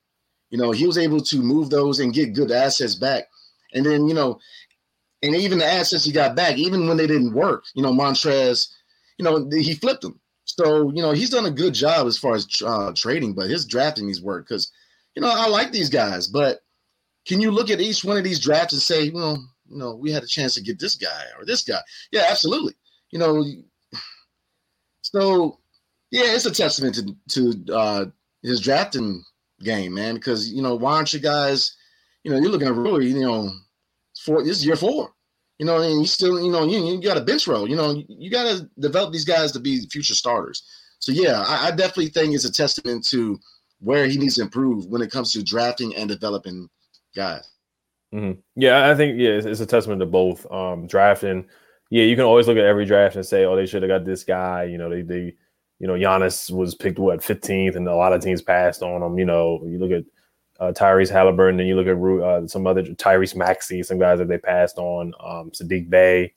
You 0.53 0.59
know, 0.59 0.69
he 0.69 0.85
was 0.85 0.99
able 0.99 1.19
to 1.19 1.37
move 1.41 1.71
those 1.71 1.99
and 1.99 2.13
get 2.13 2.35
good 2.35 2.51
assets 2.51 2.93
back, 2.93 3.23
and 3.73 3.83
then 3.83 4.07
you 4.07 4.13
know, 4.13 4.39
and 5.23 5.35
even 5.35 5.57
the 5.57 5.65
assets 5.65 6.05
he 6.05 6.11
got 6.11 6.35
back, 6.35 6.57
even 6.57 6.87
when 6.87 6.95
they 6.95 7.07
didn't 7.07 7.33
work, 7.33 7.63
you 7.73 7.81
know, 7.81 7.91
Montrez, 7.91 8.69
you 9.17 9.25
know, 9.25 9.49
he 9.49 9.73
flipped 9.73 10.03
them. 10.03 10.19
So 10.45 10.91
you 10.91 11.01
know, 11.01 11.11
he's 11.11 11.31
done 11.31 11.47
a 11.47 11.51
good 11.51 11.73
job 11.73 12.05
as 12.05 12.19
far 12.19 12.35
as 12.35 12.47
uh, 12.63 12.91
trading, 12.95 13.33
but 13.33 13.49
his 13.49 13.65
drafting 13.65 14.05
needs 14.05 14.21
work 14.21 14.47
because 14.47 14.71
you 15.15 15.23
know 15.23 15.31
I 15.33 15.47
like 15.47 15.71
these 15.71 15.89
guys, 15.89 16.27
but 16.27 16.59
can 17.25 17.41
you 17.41 17.49
look 17.49 17.71
at 17.71 17.81
each 17.81 18.05
one 18.05 18.17
of 18.17 18.23
these 18.23 18.39
drafts 18.39 18.73
and 18.73 18.81
say, 18.81 19.09
well, 19.09 19.43
you 19.67 19.77
know, 19.79 19.95
we 19.95 20.11
had 20.11 20.21
a 20.21 20.27
chance 20.27 20.53
to 20.53 20.61
get 20.61 20.77
this 20.77 20.95
guy 20.95 21.23
or 21.39 21.45
this 21.45 21.63
guy? 21.63 21.81
Yeah, 22.11 22.27
absolutely. 22.29 22.75
You 23.09 23.17
know, 23.17 23.43
so 25.01 25.57
yeah, 26.11 26.35
it's 26.35 26.45
a 26.45 26.51
testament 26.51 26.93
to 26.93 27.15
to 27.29 27.73
uh, 27.73 28.05
his 28.43 28.61
drafting 28.61 29.23
game, 29.63 29.93
man. 29.93 30.15
Because 30.15 30.51
you 30.51 30.61
know, 30.61 30.75
why 30.75 30.95
aren't 30.95 31.13
you 31.13 31.19
guys? 31.19 31.75
You 32.23 32.31
know, 32.31 32.37
you're 32.37 32.51
looking 32.51 32.67
at 32.67 32.75
really, 32.75 33.07
You 33.07 33.21
know, 33.21 33.51
for 34.23 34.43
this 34.43 34.57
is 34.57 34.65
year 34.65 34.75
four. 34.75 35.13
You 35.59 35.65
know, 35.65 35.81
and 35.81 35.99
you 36.01 36.07
still, 36.07 36.41
you 36.43 36.51
know, 36.51 36.65
you, 36.65 36.83
you 36.83 37.01
got 37.01 37.17
a 37.17 37.21
bench 37.21 37.47
roll. 37.47 37.69
You 37.69 37.75
know, 37.75 38.03
you, 38.09 38.29
got 38.29 38.43
to 38.43 38.69
develop 38.79 39.13
these 39.13 39.23
guys 39.23 39.51
to 39.51 39.59
be 39.59 39.87
future 39.91 40.15
starters. 40.15 40.63
So 40.99 41.11
yeah, 41.11 41.43
I, 41.47 41.67
I 41.67 41.71
definitely 41.71 42.07
think 42.07 42.33
it's 42.33 42.45
a 42.45 42.51
testament 42.51 43.05
to 43.09 43.39
where 43.79 44.07
he 44.07 44.17
needs 44.17 44.35
to 44.35 44.41
improve 44.41 44.87
when 44.87 45.01
it 45.01 45.11
comes 45.11 45.31
to 45.33 45.43
drafting 45.43 45.95
and 45.95 46.09
developing 46.09 46.69
guys. 47.15 47.47
Mhm. 48.13 48.37
Yeah, 48.55 48.89
I 48.89 48.95
think 48.95 49.19
yeah, 49.19 49.31
it's, 49.31 49.45
it's 49.45 49.59
a 49.59 49.65
testament 49.65 49.99
to 49.99 50.05
both. 50.05 50.49
Um, 50.51 50.87
drafting, 50.87 51.45
yeah, 51.89 52.03
you 52.03 52.15
can 52.15 52.25
always 52.25 52.47
look 52.47 52.57
at 52.57 52.63
every 52.63 52.85
draft 52.85 53.15
and 53.15 53.25
say, 53.25 53.45
oh, 53.45 53.55
they 53.55 53.65
should 53.65 53.83
have 53.83 53.89
got 53.89 54.05
this 54.05 54.23
guy. 54.23 54.63
You 54.63 54.77
know, 54.77 54.89
they 54.89 55.01
they, 55.01 55.35
you 55.79 55.87
know, 55.87 55.93
Giannis 55.93 56.51
was 56.51 56.75
picked 56.75 56.99
what 56.99 57.19
15th, 57.19 57.75
and 57.75 57.87
a 57.87 57.95
lot 57.95 58.13
of 58.13 58.21
teams 58.21 58.41
passed 58.41 58.81
on 58.81 59.01
him. 59.01 59.17
You 59.17 59.25
know, 59.25 59.61
you 59.65 59.79
look 59.79 59.91
at 59.91 60.03
uh, 60.59 60.71
Tyrese 60.71 61.09
Halliburton, 61.09 61.59
and 61.59 61.67
you 61.67 61.75
look 61.75 61.87
at 61.87 61.97
uh, 61.97 62.47
some 62.47 62.67
other 62.67 62.83
Tyrese 62.83 63.35
Maxey, 63.35 63.83
some 63.83 63.99
guys 63.99 64.19
that 64.19 64.27
they 64.27 64.37
passed 64.37 64.77
on, 64.77 65.13
um, 65.19 65.51
Saddiq 65.51 65.89
Bey, 65.89 66.33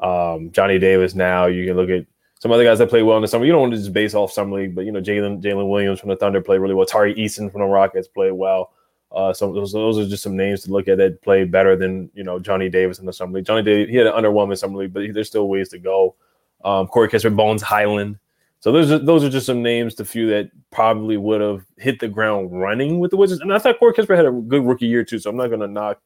um, 0.00 0.50
Johnny 0.52 0.78
Davis. 0.78 1.14
Now 1.14 1.46
you 1.46 1.66
can 1.66 1.76
look 1.76 1.90
at 1.90 2.06
some 2.40 2.52
other 2.52 2.64
guys 2.64 2.78
that 2.78 2.90
play 2.90 3.02
well 3.02 3.16
in 3.16 3.22
the 3.22 3.28
summer. 3.28 3.46
You 3.46 3.52
don't 3.52 3.62
want 3.62 3.72
to 3.72 3.78
just 3.78 3.92
base 3.92 4.14
off 4.14 4.30
summer 4.30 4.60
league, 4.60 4.74
but 4.74 4.84
you 4.84 4.92
know, 4.92 5.00
Jalen 5.00 5.42
Jalen 5.42 5.68
Williams 5.68 5.98
from 5.98 6.10
the 6.10 6.16
Thunder 6.16 6.40
played 6.40 6.58
really 6.58 6.74
well. 6.74 6.86
Tari 6.86 7.14
Eason 7.14 7.50
from 7.50 7.62
the 7.62 7.66
Rockets 7.66 8.08
played 8.08 8.32
well. 8.32 8.72
Uh, 9.10 9.32
so 9.32 9.52
those, 9.52 9.72
those 9.72 9.96
are 9.96 10.08
just 10.08 10.24
some 10.24 10.36
names 10.36 10.64
to 10.64 10.72
look 10.72 10.88
at 10.88 10.98
that 10.98 11.22
played 11.22 11.50
better 11.50 11.76
than 11.76 12.10
you 12.14 12.24
know 12.24 12.38
Johnny 12.38 12.68
Davis 12.68 12.98
in 12.98 13.06
the 13.06 13.12
summer 13.12 13.38
league. 13.38 13.46
Johnny 13.46 13.62
Davis 13.62 13.88
he 13.88 13.96
had 13.96 14.08
an 14.08 14.12
underwhelming 14.12 14.58
summer 14.58 14.78
league, 14.78 14.92
but 14.92 15.04
there's 15.12 15.28
still 15.28 15.48
ways 15.48 15.68
to 15.70 15.78
go. 15.78 16.16
Um, 16.64 16.86
Corey 16.86 17.08
Kispert, 17.08 17.36
Bones 17.36 17.62
Hyland. 17.62 18.18
So 18.64 18.72
those 18.72 18.90
are 18.90 18.98
those 18.98 19.22
are 19.22 19.28
just 19.28 19.44
some 19.44 19.62
names 19.62 19.94
to 19.96 20.06
few 20.06 20.26
that 20.30 20.50
probably 20.70 21.18
would 21.18 21.42
have 21.42 21.66
hit 21.76 22.00
the 22.00 22.08
ground 22.08 22.58
running 22.58 22.98
with 22.98 23.10
the 23.10 23.16
Wizards. 23.18 23.42
And 23.42 23.52
I 23.52 23.58
thought 23.58 23.78
Corey 23.78 23.92
Kispert 23.92 24.16
had 24.16 24.24
a 24.24 24.32
good 24.32 24.64
rookie 24.64 24.86
year 24.86 25.04
too. 25.04 25.18
So 25.18 25.28
I'm 25.28 25.36
not 25.36 25.48
going 25.48 25.60
to 25.60 25.66
knock 25.66 26.00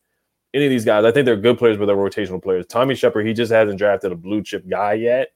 any 0.53 0.65
of 0.65 0.71
these 0.71 0.85
guys. 0.85 1.05
I 1.05 1.13
think 1.13 1.25
they're 1.25 1.37
good 1.37 1.57
players, 1.57 1.77
but 1.77 1.87
they're 1.87 1.95
rotational 1.95 2.43
players. 2.43 2.67
Tommy 2.67 2.97
Sheppard, 2.97 3.29
he 3.29 3.33
just 3.33 3.53
hasn't 3.53 3.79
drafted 3.79 4.11
a 4.11 4.17
blue 4.17 4.43
chip 4.43 4.69
guy 4.69 4.95
yet, 4.95 5.29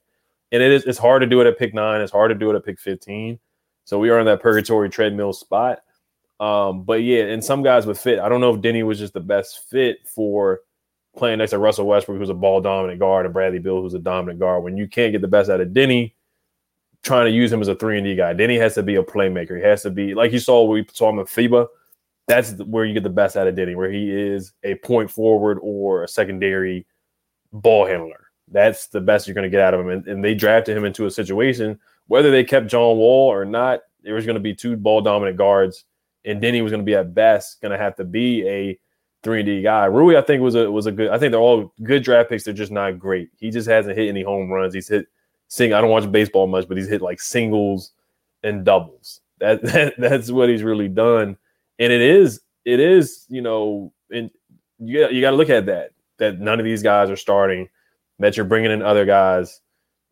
and 0.51 0.61
it 0.61 0.69
is 0.69 0.83
it's 0.83 0.97
hard 0.97 1.21
to 1.21 1.25
do 1.25 1.39
it 1.39 1.47
at 1.47 1.57
pick 1.57 1.73
nine. 1.73 2.01
It's 2.01 2.11
hard 2.11 2.27
to 2.29 2.35
do 2.35 2.51
it 2.51 2.57
at 2.57 2.65
pick 2.65 2.77
15. 2.77 3.39
So 3.85 3.99
we 3.99 4.09
are 4.09 4.19
in 4.19 4.25
that 4.25 4.41
purgatory 4.41 4.89
treadmill 4.89 5.31
spot. 5.31 5.79
Um, 6.41 6.83
but 6.83 7.03
yeah, 7.03 7.23
and 7.23 7.41
some 7.41 7.63
guys 7.63 7.85
would 7.85 7.97
fit. 7.97 8.19
I 8.19 8.27
don't 8.27 8.41
know 8.41 8.53
if 8.53 8.59
Denny 8.59 8.83
was 8.83 8.99
just 8.99 9.13
the 9.13 9.21
best 9.21 9.69
fit 9.69 9.99
for 10.13 10.59
playing 11.15 11.37
next 11.37 11.51
to 11.51 11.57
Russell 11.57 11.87
Westbrook, 11.87 12.17
who's 12.17 12.27
a 12.27 12.33
ball 12.33 12.59
dominant 12.59 12.99
guard, 12.99 13.25
and 13.25 13.33
Bradley 13.33 13.59
Beal, 13.59 13.81
who's 13.81 13.93
a 13.93 13.99
dominant 13.99 14.41
guard. 14.41 14.61
When 14.65 14.75
you 14.75 14.89
can't 14.89 15.13
get 15.13 15.21
the 15.21 15.29
best 15.29 15.49
out 15.49 15.61
of 15.61 15.73
Denny, 15.73 16.17
trying 17.03 17.25
to 17.25 17.31
use 17.31 17.51
him 17.51 17.61
as 17.61 17.67
a 17.67 17.75
three 17.75 17.97
and 17.97 18.05
D 18.05 18.15
guy, 18.15 18.33
Denny 18.33 18.57
has 18.57 18.75
to 18.75 18.83
be 18.83 18.95
a 18.95 19.03
playmaker. 19.03 19.57
He 19.57 19.63
has 19.63 19.83
to 19.83 19.89
be 19.89 20.13
like 20.13 20.31
you 20.31 20.39
saw 20.39 20.63
we 20.63 20.85
saw 20.91 21.09
him 21.09 21.19
in 21.19 21.25
FIBA. 21.25 21.67
That's 22.27 22.53
where 22.63 22.85
you 22.85 22.93
get 22.93 23.03
the 23.03 23.09
best 23.09 23.35
out 23.35 23.47
of 23.47 23.55
Denny, 23.55 23.75
where 23.75 23.91
he 23.91 24.09
is 24.09 24.53
a 24.63 24.75
point 24.75 25.11
forward 25.11 25.59
or 25.61 26.03
a 26.03 26.07
secondary 26.07 26.87
ball 27.51 27.85
handler. 27.85 28.27
That's 28.49 28.87
the 28.87 29.01
best 29.01 29.27
you're 29.27 29.35
going 29.35 29.43
to 29.43 29.49
get 29.49 29.59
out 29.59 29.73
of 29.73 29.81
him. 29.81 29.89
And, 29.89 30.07
and 30.07 30.23
they 30.23 30.33
drafted 30.33 30.77
him 30.77 30.85
into 30.85 31.05
a 31.05 31.11
situation, 31.11 31.79
whether 32.07 32.31
they 32.31 32.43
kept 32.43 32.67
John 32.67 32.97
Wall 32.97 33.29
or 33.29 33.43
not, 33.43 33.81
there 34.03 34.15
was 34.15 34.25
going 34.25 34.35
to 34.35 34.41
be 34.41 34.55
two 34.55 34.77
ball 34.77 35.01
dominant 35.01 35.37
guards 35.37 35.85
and 36.25 36.41
Denny 36.41 36.61
was 36.61 36.71
going 36.71 36.81
to 36.81 36.85
be 36.85 36.95
at 36.95 37.13
best 37.13 37.61
going 37.61 37.71
to 37.71 37.77
have 37.77 37.95
to 37.97 38.03
be 38.03 38.47
a 38.47 38.79
three 39.23 39.39
and 39.39 39.45
D 39.45 39.61
guy. 39.61 39.85
Rui, 39.85 40.17
I 40.17 40.21
think 40.21 40.41
was 40.41 40.55
a 40.55 40.69
was 40.71 40.85
a 40.85 40.91
good. 40.91 41.09
I 41.09 41.17
think 41.17 41.31
they're 41.31 41.39
all 41.39 41.73
good 41.83 42.03
draft 42.03 42.29
picks. 42.29 42.43
They're 42.43 42.53
just 42.53 42.71
not 42.71 42.99
great. 42.99 43.29
He 43.37 43.49
just 43.49 43.67
hasn't 43.67 43.97
hit 43.97 44.09
any 44.09 44.23
home 44.23 44.49
runs. 44.49 44.73
He's 44.73 44.87
hit 44.87 45.07
I 45.61 45.81
don't 45.81 45.89
watch 45.89 46.11
baseball 46.11 46.47
much, 46.47 46.67
but 46.67 46.77
he's 46.77 46.89
hit 46.89 47.01
like 47.01 47.19
singles 47.19 47.91
and 48.43 48.65
doubles. 48.65 49.21
That, 49.39 49.61
that 49.63 49.93
that's 49.97 50.31
what 50.31 50.49
he's 50.49 50.63
really 50.63 50.87
done. 50.87 51.37
And 51.79 51.93
it 51.93 52.01
is 52.01 52.41
it 52.65 52.79
is 52.79 53.25
you 53.29 53.41
know 53.41 53.93
and 54.11 54.31
you 54.79 55.07
you 55.09 55.21
got 55.21 55.31
to 55.31 55.37
look 55.37 55.49
at 55.49 55.65
that 55.67 55.91
that 56.19 56.39
none 56.39 56.59
of 56.59 56.65
these 56.65 56.83
guys 56.83 57.09
are 57.09 57.15
starting. 57.15 57.69
That 58.19 58.37
you're 58.37 58.45
bringing 58.45 58.71
in 58.71 58.81
other 58.81 59.05
guys 59.05 59.61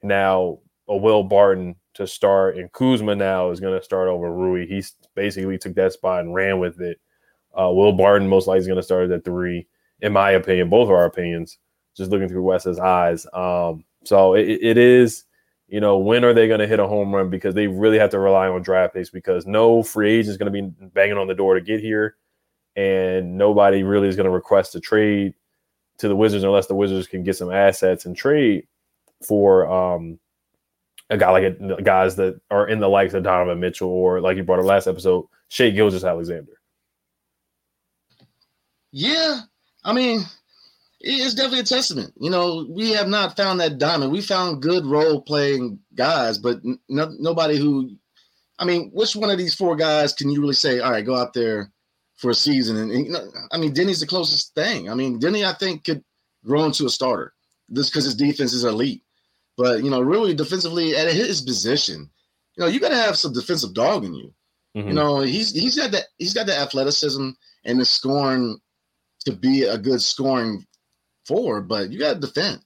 now. 0.02 0.60
A 0.90 0.98
Will 0.98 1.24
Barton 1.24 1.76
to 1.94 2.06
start, 2.06 2.58
and 2.58 2.72
Kuzma 2.74 3.16
now 3.16 3.52
is 3.52 3.62
going 3.62 3.78
to 3.78 3.86
start 3.86 4.10
over 4.10 4.34
Rui. 4.34 4.68
He's 4.68 4.94
basically 5.16 5.58
took 5.58 5.76
that 5.76 5.94
spot 5.94 6.22
and 6.22 6.34
ran 6.34 6.60
with 6.60 6.82
it. 6.82 7.00
Uh, 7.58 7.70
Will 7.72 7.94
Barton 7.94 8.28
most 8.28 8.48
likely 8.48 8.60
is 8.60 8.68
going 8.68 8.78
to 8.78 8.84
start 8.84 9.10
at 9.10 9.24
three, 9.24 9.68
in 10.02 10.12
my 10.12 10.32
opinion. 10.32 10.70
Both 10.70 10.86
of 10.86 10.92
our 10.92 11.06
opinions, 11.06 11.60
just 11.96 12.12
looking 12.12 12.28
through 12.28 12.44
Wes's 12.44 12.80
eyes. 12.80 13.26
Um, 13.34 13.86
so 14.04 14.34
it, 14.34 14.48
it 14.62 14.78
is, 14.78 15.24
you 15.72 15.80
know, 15.80 15.98
when 15.98 16.26
are 16.26 16.34
they 16.34 16.50
going 16.50 16.60
to 16.60 16.68
hit 16.68 16.82
a 16.82 16.88
home 16.88 17.16
run? 17.16 17.30
Because 17.30 17.56
they 17.56 17.68
really 17.68 17.98
have 17.98 18.10
to 18.10 18.20
rely 18.20 18.50
on 18.50 18.62
draft 18.62 18.94
picks 18.94 19.10
because 19.10 19.48
no 19.48 19.82
free 19.82 20.12
agent 20.12 20.32
is 20.32 20.38
going 20.38 20.52
to 20.52 20.62
be 20.62 20.88
banging 20.88 21.18
on 21.18 21.28
the 21.28 21.34
door 21.34 21.56
to 21.56 21.62
get 21.62 21.80
here, 21.80 22.18
and 22.76 23.38
nobody 23.38 23.82
really 23.82 24.10
is 24.10 24.18
going 24.18 24.26
to 24.26 24.32
request 24.32 24.76
a 24.76 24.82
trade 24.82 25.34
to 26.00 26.10
the 26.10 26.16
Wizards 26.16 26.44
unless 26.44 26.68
the 26.68 26.76
Wizards 26.76 27.08
can 27.08 27.24
get 27.24 27.38
some 27.38 27.52
assets 27.52 28.06
and 28.06 28.18
trade 28.18 28.68
for 29.26 29.66
um, 29.72 30.20
a 31.10 31.18
guy 31.18 31.32
like 31.32 31.44
a, 31.44 31.82
guys 31.82 32.18
that 32.18 32.42
are 32.52 32.68
in 32.68 32.80
the 32.82 32.90
likes 32.90 33.14
of 33.14 33.24
Donovan 33.24 33.62
Mitchell 33.62 33.90
or 33.90 34.20
like 34.20 34.36
you 34.36 34.44
brought 34.44 34.60
up 34.60 34.66
last 34.66 34.88
episode, 34.88 35.26
Shai 35.48 35.70
Gilgeous-Alexander. 35.70 36.52
Yeah, 38.92 39.40
I 39.86 39.94
mean, 39.94 40.24
it's 41.04 41.34
definitely 41.34 41.60
a 41.60 41.64
testament. 41.64 42.14
You 42.20 42.30
know, 42.30 42.68
we 42.70 42.92
have 42.92 43.08
not 43.08 43.36
found 43.36 43.60
that 43.60 43.78
diamond. 43.78 44.12
We 44.12 44.22
found 44.22 44.62
good 44.62 44.86
role 44.86 45.22
playing 45.22 45.80
guys, 45.96 46.38
but 46.38 46.60
no, 46.90 47.12
nobody 47.20 47.58
who, 47.58 47.96
I 48.60 48.66
mean, 48.66 48.92
which 48.94 49.16
one 49.16 49.30
of 49.30 49.38
these 49.38 49.56
four 49.56 49.76
guys 49.76 50.14
can 50.14 50.30
you 50.30 50.42
really 50.42 50.54
say, 50.54 50.80
all 50.80 50.92
right, 50.92 51.06
go 51.06 51.16
out 51.16 51.34
there 51.34 51.72
for 52.16 52.32
a 52.32 52.36
season? 52.36 52.78
And, 52.78 52.92
and 52.92 53.06
you 53.06 53.12
know, 53.12 53.28
I 53.52 53.58
mean, 53.58 53.74
Denny's 53.74 54.00
the 54.00 54.08
closest 54.08 54.54
thing. 54.54 54.90
I 54.90 54.94
mean, 54.94 55.20
Denny, 55.20 55.44
I 55.46 55.54
think, 55.54 55.84
could 55.84 56.04
grow 56.46 56.66
into 56.66 56.86
a 56.86 56.90
starter 56.90 57.34
just 57.74 57.92
because 57.92 58.06
his 58.06 58.16
defense 58.16 58.54
is 58.54 58.64
elite. 58.64 59.04
But, 59.58 59.84
you 59.84 59.90
know, 59.90 60.02
really 60.02 60.34
defensively 60.34 60.96
at 60.96 61.12
his 61.12 61.42
position, 61.42 62.10
you 62.56 62.64
know, 62.64 62.68
you 62.68 62.80
got 62.80 62.90
to 62.90 62.96
have 62.96 63.18
some 63.18 63.34
defensive 63.34 63.74
dog 63.74 64.06
in 64.06 64.14
you. 64.14 64.34
Mm-hmm. 64.76 64.88
You 64.88 64.94
know, 64.94 65.20
he's 65.20 65.52
he's 65.52 65.78
got 65.78 65.92
that 65.92 66.06
he's 66.18 66.34
got 66.34 66.46
the 66.46 66.58
athleticism 66.58 67.32
and 67.66 67.80
the 67.80 67.86
scoring 67.86 68.58
to 69.26 69.34
be 69.34 69.64
a 69.64 69.78
good 69.78 70.02
scoring 70.02 70.66
forward, 71.26 71.68
but 71.68 71.92
you 71.92 72.00
got 72.00 72.14
to 72.14 72.20
defend. 72.20 72.62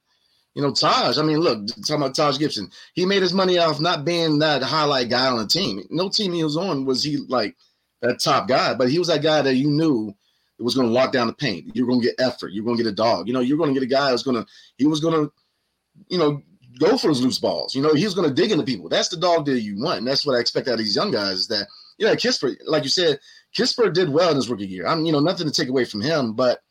You 0.54 0.62
know, 0.62 0.72
Taj. 0.72 1.18
I 1.18 1.22
mean, 1.24 1.40
look, 1.40 1.68
talking 1.68 1.98
about 1.98 2.16
Taj 2.16 2.40
Gibson, 2.40 2.70
he 2.94 3.06
made 3.06 3.22
his 3.22 3.34
money 3.34 3.58
off 3.58 3.82
not 3.82 4.06
being 4.06 4.40
that 4.40 4.64
highlight 4.64 5.10
guy 5.10 5.28
on 5.28 5.38
the 5.38 5.48
team. 5.48 5.84
No 5.90 6.08
team 6.10 6.34
he 6.34 6.44
was 6.44 6.56
on 6.56 6.86
was 6.86 7.04
he 7.04 7.18
like 7.28 7.58
that 8.02 8.22
top 8.22 8.48
guy, 8.48 8.74
but 8.74 8.90
he 8.90 8.98
was 8.98 9.10
that 9.10 9.22
guy 9.22 9.42
that 9.42 9.56
you 9.56 9.70
knew 9.70 10.14
was 10.58 10.76
going 10.76 10.88
to 10.88 10.94
lock 10.94 11.12
down 11.12 11.28
the 11.28 11.34
paint. 11.34 11.76
You're 11.76 11.88
going 11.88 12.00
to 12.00 12.08
get 12.08 12.20
effort. 12.20 12.54
You're 12.54 12.64
going 12.64 12.78
to 12.78 12.84
get 12.84 12.90
a 12.90 12.96
dog. 12.96 13.28
You 13.28 13.34
know, 13.34 13.42
you're 13.42 13.58
going 13.58 13.74
to 13.74 13.80
get 13.80 13.86
a 13.86 13.90
guy 13.90 14.12
who's 14.12 14.24
going 14.24 14.38
to 14.38 14.46
he 14.78 14.86
was 14.86 15.02
going 15.02 15.26
to, 15.26 15.34
you 16.08 16.18
know, 16.18 16.42
go 16.80 16.98
for 16.98 17.08
those 17.08 17.22
loose 17.22 17.40
balls. 17.40 17.76
You 17.76 17.82
know, 17.82 17.94
he 17.94 18.06
was 18.06 18.14
going 18.14 18.28
to 18.28 18.34
dig 18.34 18.52
into 18.52 18.64
people. 18.64 18.88
That's 18.88 19.10
the 19.10 19.18
dog 19.18 19.46
that 19.48 19.62
you 19.62 19.82
want. 19.82 20.00
And 20.00 20.08
that's 20.08 20.26
what 20.26 20.36
I 20.36 20.40
expect 20.40 20.70
out 20.70 20.76
of 20.76 20.80
these 20.80 20.96
young 20.96 21.12
guys. 21.12 21.40
Is 21.40 21.48
that 21.48 21.68
you 21.98 22.06
know, 22.06 22.16
Kispert, 22.16 22.58
like 22.66 22.84
you 22.84 22.90
said, 22.90 23.20
Kispert 23.58 23.94
did 23.94 24.10
well 24.10 24.30
in 24.30 24.36
his 24.36 24.50
rookie 24.50 24.68
year. 24.68 24.88
I'm, 24.88 25.06
you 25.06 25.12
know, 25.12 25.20
nothing 25.20 25.48
to 25.48 25.54
take 25.54 25.70
away 25.70 25.86
from 25.86 26.02
him, 26.02 26.34
but 26.34 26.62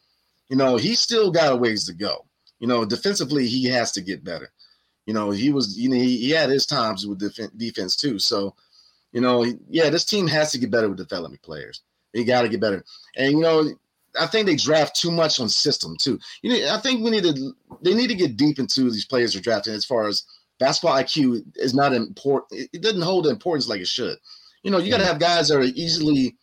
you 0.49 0.57
know, 0.57 0.77
he 0.77 0.95
still 0.95 1.31
got 1.31 1.53
a 1.53 1.57
ways 1.57 1.87
to 1.87 1.95
go. 1.95 2.27
You 2.59 2.67
know, 2.67 2.85
defensively, 2.85 3.47
he 3.47 3.65
has 3.67 3.93
to 3.93 4.01
get 4.01 4.25
better. 4.25 4.51
You 5.07 5.15
know, 5.15 5.31
he 5.31 5.53
was, 5.53 5.79
you 5.79 5.89
know, 5.89 5.97
he, 5.97 6.19
he 6.19 6.31
had 6.31 6.51
his 6.51 6.67
times 6.67 7.07
with 7.07 7.19
def- 7.19 7.57
defense 7.57 7.97
too. 7.97 8.19
So, 8.19 8.55
you 9.13 9.21
know, 9.21 9.45
yeah, 9.69 9.91
this 9.91 10.05
team 10.05 10.27
has 10.29 10.53
to 10.53 10.59
get 10.59 10.71
better 10.71 10.89
with 10.89 10.99
development 10.99 11.43
players. 11.43 11.83
They 12.13 12.25
got 12.25 12.43
to 12.43 12.49
get 12.49 12.61
better. 12.61 12.85
And 13.17 13.33
you 13.33 13.41
know, 13.41 13.69
I 14.19 14.27
think 14.27 14.47
they 14.47 14.57
draft 14.57 14.97
too 14.97 15.11
much 15.11 15.41
on 15.41 15.49
system 15.49 15.97
too. 15.99 16.19
You 16.43 16.51
know, 16.51 16.75
I 16.75 16.81
think 16.81 17.03
we 17.03 17.11
need 17.11 17.25
to 17.25 17.53
they 17.83 17.95
need 17.95 18.09
to 18.09 18.15
get 18.15 18.37
deep 18.37 18.59
into 18.59 18.91
these 18.91 19.05
players 19.05 19.33
they're 19.33 19.43
drafting 19.43 19.75
as 19.75 19.85
far 19.85 20.07
as 20.07 20.25
basketball 20.59 20.97
IQ 20.97 21.45
is 21.57 21.75
not 21.75 21.93
important. 21.93 22.69
It 22.73 22.83
doesn't 22.83 23.03
hold 23.03 23.25
the 23.25 23.31
importance 23.31 23.69
like 23.69 23.81
it 23.81 23.89
should. 23.89 24.17
You 24.63 24.71
know, 24.71 24.79
you 24.79 24.91
got 24.91 24.99
to 24.99 25.07
have 25.07 25.19
guys 25.19 25.49
that 25.49 25.59
are 25.59 25.63
easily 25.63 26.37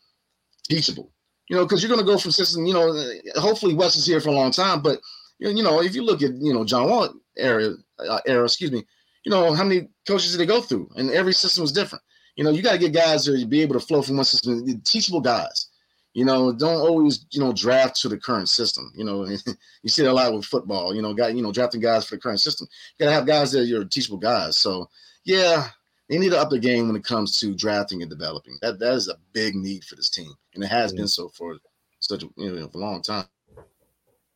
teachable. 0.69 1.11
You 1.51 1.57
know, 1.57 1.65
because 1.65 1.83
you're 1.83 1.89
going 1.89 1.99
to 1.99 2.09
go 2.09 2.17
from 2.17 2.31
system. 2.31 2.65
You 2.65 2.73
know, 2.73 3.11
hopefully 3.35 3.73
Wes 3.73 3.97
is 3.97 4.05
here 4.05 4.21
for 4.21 4.29
a 4.29 4.31
long 4.31 4.51
time, 4.51 4.81
but 4.81 5.01
you 5.37 5.61
know, 5.61 5.81
if 5.81 5.93
you 5.93 6.01
look 6.01 6.23
at 6.23 6.31
you 6.35 6.53
know 6.53 6.63
John 6.63 6.89
Wall 6.89 7.13
era 7.35 7.73
uh, 7.99 8.21
era, 8.25 8.45
excuse 8.45 8.71
me, 8.71 8.85
you 9.25 9.31
know 9.31 9.53
how 9.53 9.65
many 9.65 9.89
coaches 10.07 10.31
did 10.31 10.39
they 10.39 10.45
go 10.45 10.61
through, 10.61 10.89
and 10.95 11.11
every 11.11 11.33
system 11.33 11.63
was 11.63 11.73
different. 11.73 12.05
You 12.37 12.45
know, 12.45 12.51
you 12.51 12.61
got 12.61 12.71
to 12.71 12.77
get 12.77 12.93
guys 12.93 13.25
to 13.25 13.45
be 13.45 13.61
able 13.61 13.73
to 13.73 13.85
flow 13.85 14.01
from 14.01 14.15
one 14.15 14.23
system, 14.23 14.81
teachable 14.85 15.19
guys. 15.19 15.67
You 16.13 16.23
know, 16.23 16.53
don't 16.53 16.87
always 16.87 17.25
you 17.31 17.41
know 17.41 17.51
draft 17.51 17.97
to 17.97 18.07
the 18.07 18.17
current 18.17 18.47
system. 18.47 18.89
You 18.95 19.03
know, 19.03 19.25
you 19.25 19.89
see 19.89 20.03
that 20.03 20.11
a 20.11 20.13
lot 20.13 20.33
with 20.33 20.45
football. 20.45 20.95
You 20.95 21.01
know, 21.01 21.13
guy 21.13 21.29
you 21.29 21.41
know 21.41 21.51
drafting 21.51 21.81
guys 21.81 22.05
for 22.05 22.15
the 22.15 22.21
current 22.21 22.39
system. 22.39 22.69
You 22.97 23.05
got 23.05 23.09
to 23.09 23.15
have 23.15 23.27
guys 23.27 23.51
that 23.51 23.69
are 23.69 23.83
teachable 23.83 24.19
guys. 24.19 24.55
So 24.55 24.89
yeah, 25.25 25.67
they 26.11 26.17
need 26.17 26.31
to 26.31 26.37
up 26.37 26.49
the 26.49 26.59
game 26.59 26.87
when 26.87 26.97
it 26.97 27.05
comes 27.05 27.39
to 27.39 27.55
drafting 27.55 28.01
and 28.01 28.11
developing. 28.11 28.57
That 28.61 28.79
that 28.79 28.93
is 28.93 29.07
a 29.07 29.15
big 29.31 29.55
need 29.55 29.85
for 29.85 29.95
this 29.95 30.09
team, 30.09 30.33
and 30.53 30.63
it 30.63 30.67
has 30.67 30.91
been 30.91 31.07
so 31.07 31.29
for 31.29 31.57
such 32.01 32.23
a, 32.23 32.27
you 32.35 32.51
know 32.51 32.67
for 32.67 32.79
a 32.79 32.81
long 32.81 33.01
time. 33.01 33.25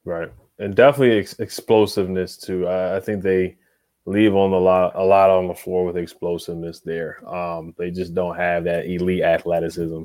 Right, 0.06 0.32
and 0.58 0.74
definitely 0.74 1.20
ex- 1.20 1.38
explosiveness 1.40 2.38
too. 2.38 2.66
I, 2.66 2.96
I, 2.96 3.00
think 3.02 3.22
they 3.22 3.58
leave 4.06 4.36
on 4.36 4.54
a 4.54 4.58
lot 4.58 4.96
a 4.96 5.04
lot 5.04 5.30
on 5.30 5.50
the 5.50 5.54
floor 5.54 5.84
with 5.84 5.98
explosiveness 5.98 6.80
there. 6.80 7.28
Um, 7.28 7.76
they 7.78 7.92
just 7.92 8.16
don't 8.16 8.38
have 8.38 8.64
that 8.64 8.86
elite 8.86 9.24
athleticism. 9.24 10.04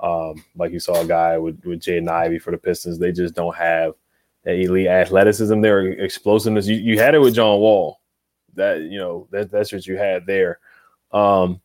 Um, 0.00 0.44
like 0.56 0.72
you 0.72 0.80
saw 0.80 1.02
a 1.02 1.06
guy 1.06 1.36
with 1.36 1.62
with 1.66 1.80
Jaden 1.80 2.08
Ivey 2.08 2.38
for 2.38 2.52
the 2.52 2.58
Pistons, 2.58 2.98
they 2.98 3.12
just 3.12 3.34
don't 3.34 3.54
have 3.54 3.92
that 4.44 4.54
elite 4.54 4.86
athleticism 4.86 5.60
there, 5.60 5.88
explosiveness. 5.88 6.66
You, 6.66 6.76
you 6.76 6.98
had 6.98 7.14
it 7.14 7.20
with 7.20 7.34
John 7.34 7.60
Wall. 7.60 8.00
That 8.54 8.80
you 8.80 8.98
know 8.98 9.28
that 9.30 9.50
that's 9.50 9.74
what 9.74 9.86
you 9.86 9.98
had 9.98 10.24
there. 10.24 10.58
Um, 11.12 11.60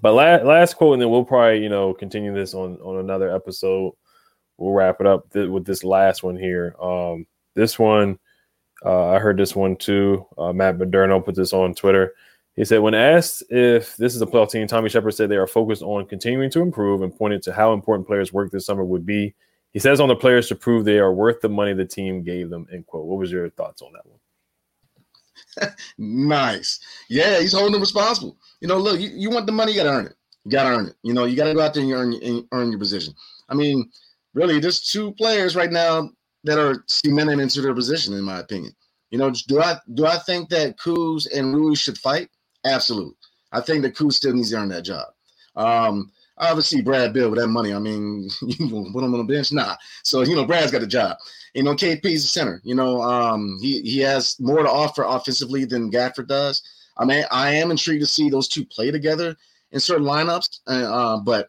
but 0.00 0.14
last 0.14 0.44
last 0.44 0.74
quote, 0.74 0.94
and 0.94 1.02
then 1.02 1.10
we'll 1.10 1.24
probably 1.24 1.62
you 1.62 1.68
know 1.68 1.94
continue 1.94 2.34
this 2.34 2.54
on 2.54 2.76
on 2.76 2.98
another 2.98 3.34
episode. 3.34 3.94
We'll 4.58 4.72
wrap 4.74 5.00
it 5.00 5.06
up 5.06 5.30
th- 5.32 5.48
with 5.48 5.64
this 5.64 5.84
last 5.84 6.22
one 6.22 6.36
here. 6.36 6.76
Um, 6.80 7.26
this 7.54 7.78
one, 7.78 8.18
uh, 8.84 9.08
I 9.08 9.18
heard 9.18 9.38
this 9.38 9.56
one 9.56 9.76
too. 9.76 10.26
Uh, 10.36 10.52
Matt 10.52 10.78
Moderno 10.78 11.24
put 11.24 11.34
this 11.34 11.52
on 11.52 11.74
Twitter. 11.74 12.14
He 12.56 12.64
said, 12.64 12.80
when 12.80 12.94
asked 12.94 13.42
if 13.48 13.96
this 13.96 14.14
is 14.14 14.20
a 14.20 14.26
playoff 14.26 14.50
team, 14.50 14.66
Tommy 14.66 14.88
Sheppard 14.88 15.14
said 15.14 15.30
they 15.30 15.36
are 15.36 15.46
focused 15.46 15.82
on 15.82 16.06
continuing 16.06 16.50
to 16.50 16.60
improve 16.60 17.00
and 17.02 17.16
pointed 17.16 17.42
to 17.44 17.52
how 17.52 17.72
important 17.72 18.06
players' 18.06 18.32
work 18.32 18.50
this 18.50 18.66
summer 18.66 18.84
would 18.84 19.06
be. 19.06 19.34
He 19.72 19.78
says 19.78 20.00
on 20.00 20.08
the 20.08 20.16
players 20.16 20.48
to 20.48 20.56
prove 20.56 20.84
they 20.84 20.98
are 20.98 21.12
worth 21.12 21.40
the 21.40 21.48
money 21.48 21.72
the 21.72 21.86
team 21.86 22.22
gave 22.22 22.50
them. 22.50 22.66
End 22.72 22.86
quote. 22.86 23.06
What 23.06 23.18
was 23.18 23.30
your 23.30 23.48
thoughts 23.50 23.82
on 23.82 23.92
that 23.92 24.04
one? 24.04 24.18
Nice. 25.98 26.80
Yeah, 27.08 27.40
he's 27.40 27.52
holding 27.52 27.72
them 27.72 27.80
responsible. 27.80 28.36
You 28.60 28.68
know, 28.68 28.78
look, 28.78 29.00
you, 29.00 29.10
you 29.12 29.30
want 29.30 29.46
the 29.46 29.52
money, 29.52 29.72
you 29.72 29.78
got 29.78 29.84
to 29.84 29.96
earn 29.98 30.06
it. 30.06 30.16
You 30.44 30.50
got 30.50 30.64
to 30.64 30.76
earn 30.76 30.86
it. 30.86 30.94
You 31.02 31.12
know, 31.12 31.24
you 31.24 31.36
got 31.36 31.44
to 31.48 31.54
go 31.54 31.60
out 31.60 31.74
there 31.74 31.82
and 31.82 31.92
earn, 31.92 32.48
earn 32.52 32.70
your 32.70 32.78
position. 32.78 33.14
I 33.48 33.54
mean, 33.54 33.90
really, 34.34 34.58
there's 34.60 34.80
two 34.80 35.12
players 35.12 35.56
right 35.56 35.70
now 35.70 36.10
that 36.44 36.58
are 36.58 36.84
cemented 36.86 37.40
into 37.40 37.60
their 37.60 37.74
position, 37.74 38.14
in 38.14 38.22
my 38.22 38.38
opinion. 38.38 38.74
You 39.10 39.18
know, 39.18 39.32
do 39.48 39.60
I 39.60 39.76
do 39.94 40.06
I 40.06 40.18
think 40.18 40.48
that 40.50 40.78
Kuz 40.78 41.26
and 41.34 41.54
Rui 41.54 41.74
should 41.74 41.98
fight? 41.98 42.28
Absolutely. 42.64 43.16
I 43.52 43.60
think 43.60 43.82
that 43.82 43.96
Kuz 43.96 44.12
still 44.14 44.32
needs 44.32 44.50
to 44.50 44.56
earn 44.56 44.68
that 44.68 44.82
job. 44.82 45.06
Um, 45.56 46.12
obviously, 46.38 46.80
Brad 46.80 47.12
Beal 47.12 47.28
with 47.28 47.40
that 47.40 47.48
money. 47.48 47.74
I 47.74 47.80
mean, 47.80 48.30
you 48.42 48.68
put 48.92 49.04
him 49.04 49.12
on 49.14 49.18
the 49.18 49.24
bench, 49.24 49.52
nah. 49.52 49.76
So 50.04 50.22
you 50.22 50.36
know, 50.36 50.44
Brad's 50.46 50.70
got 50.70 50.82
a 50.82 50.86
job. 50.86 51.16
You 51.54 51.62
know, 51.62 51.74
KP's 51.74 52.24
a 52.24 52.28
center. 52.28 52.60
You 52.64 52.74
know, 52.74 53.02
um, 53.02 53.58
he 53.60 53.80
he 53.82 53.98
has 54.00 54.38
more 54.40 54.62
to 54.62 54.70
offer 54.70 55.02
offensively 55.02 55.64
than 55.64 55.90
Gafford 55.90 56.28
does. 56.28 56.62
I 56.96 57.04
mean, 57.04 57.24
I 57.30 57.52
am 57.54 57.70
intrigued 57.70 58.02
to 58.02 58.06
see 58.06 58.30
those 58.30 58.48
two 58.48 58.64
play 58.64 58.90
together 58.90 59.36
in 59.72 59.80
certain 59.80 60.04
lineups. 60.04 60.60
Uh, 60.66 61.18
but 61.18 61.48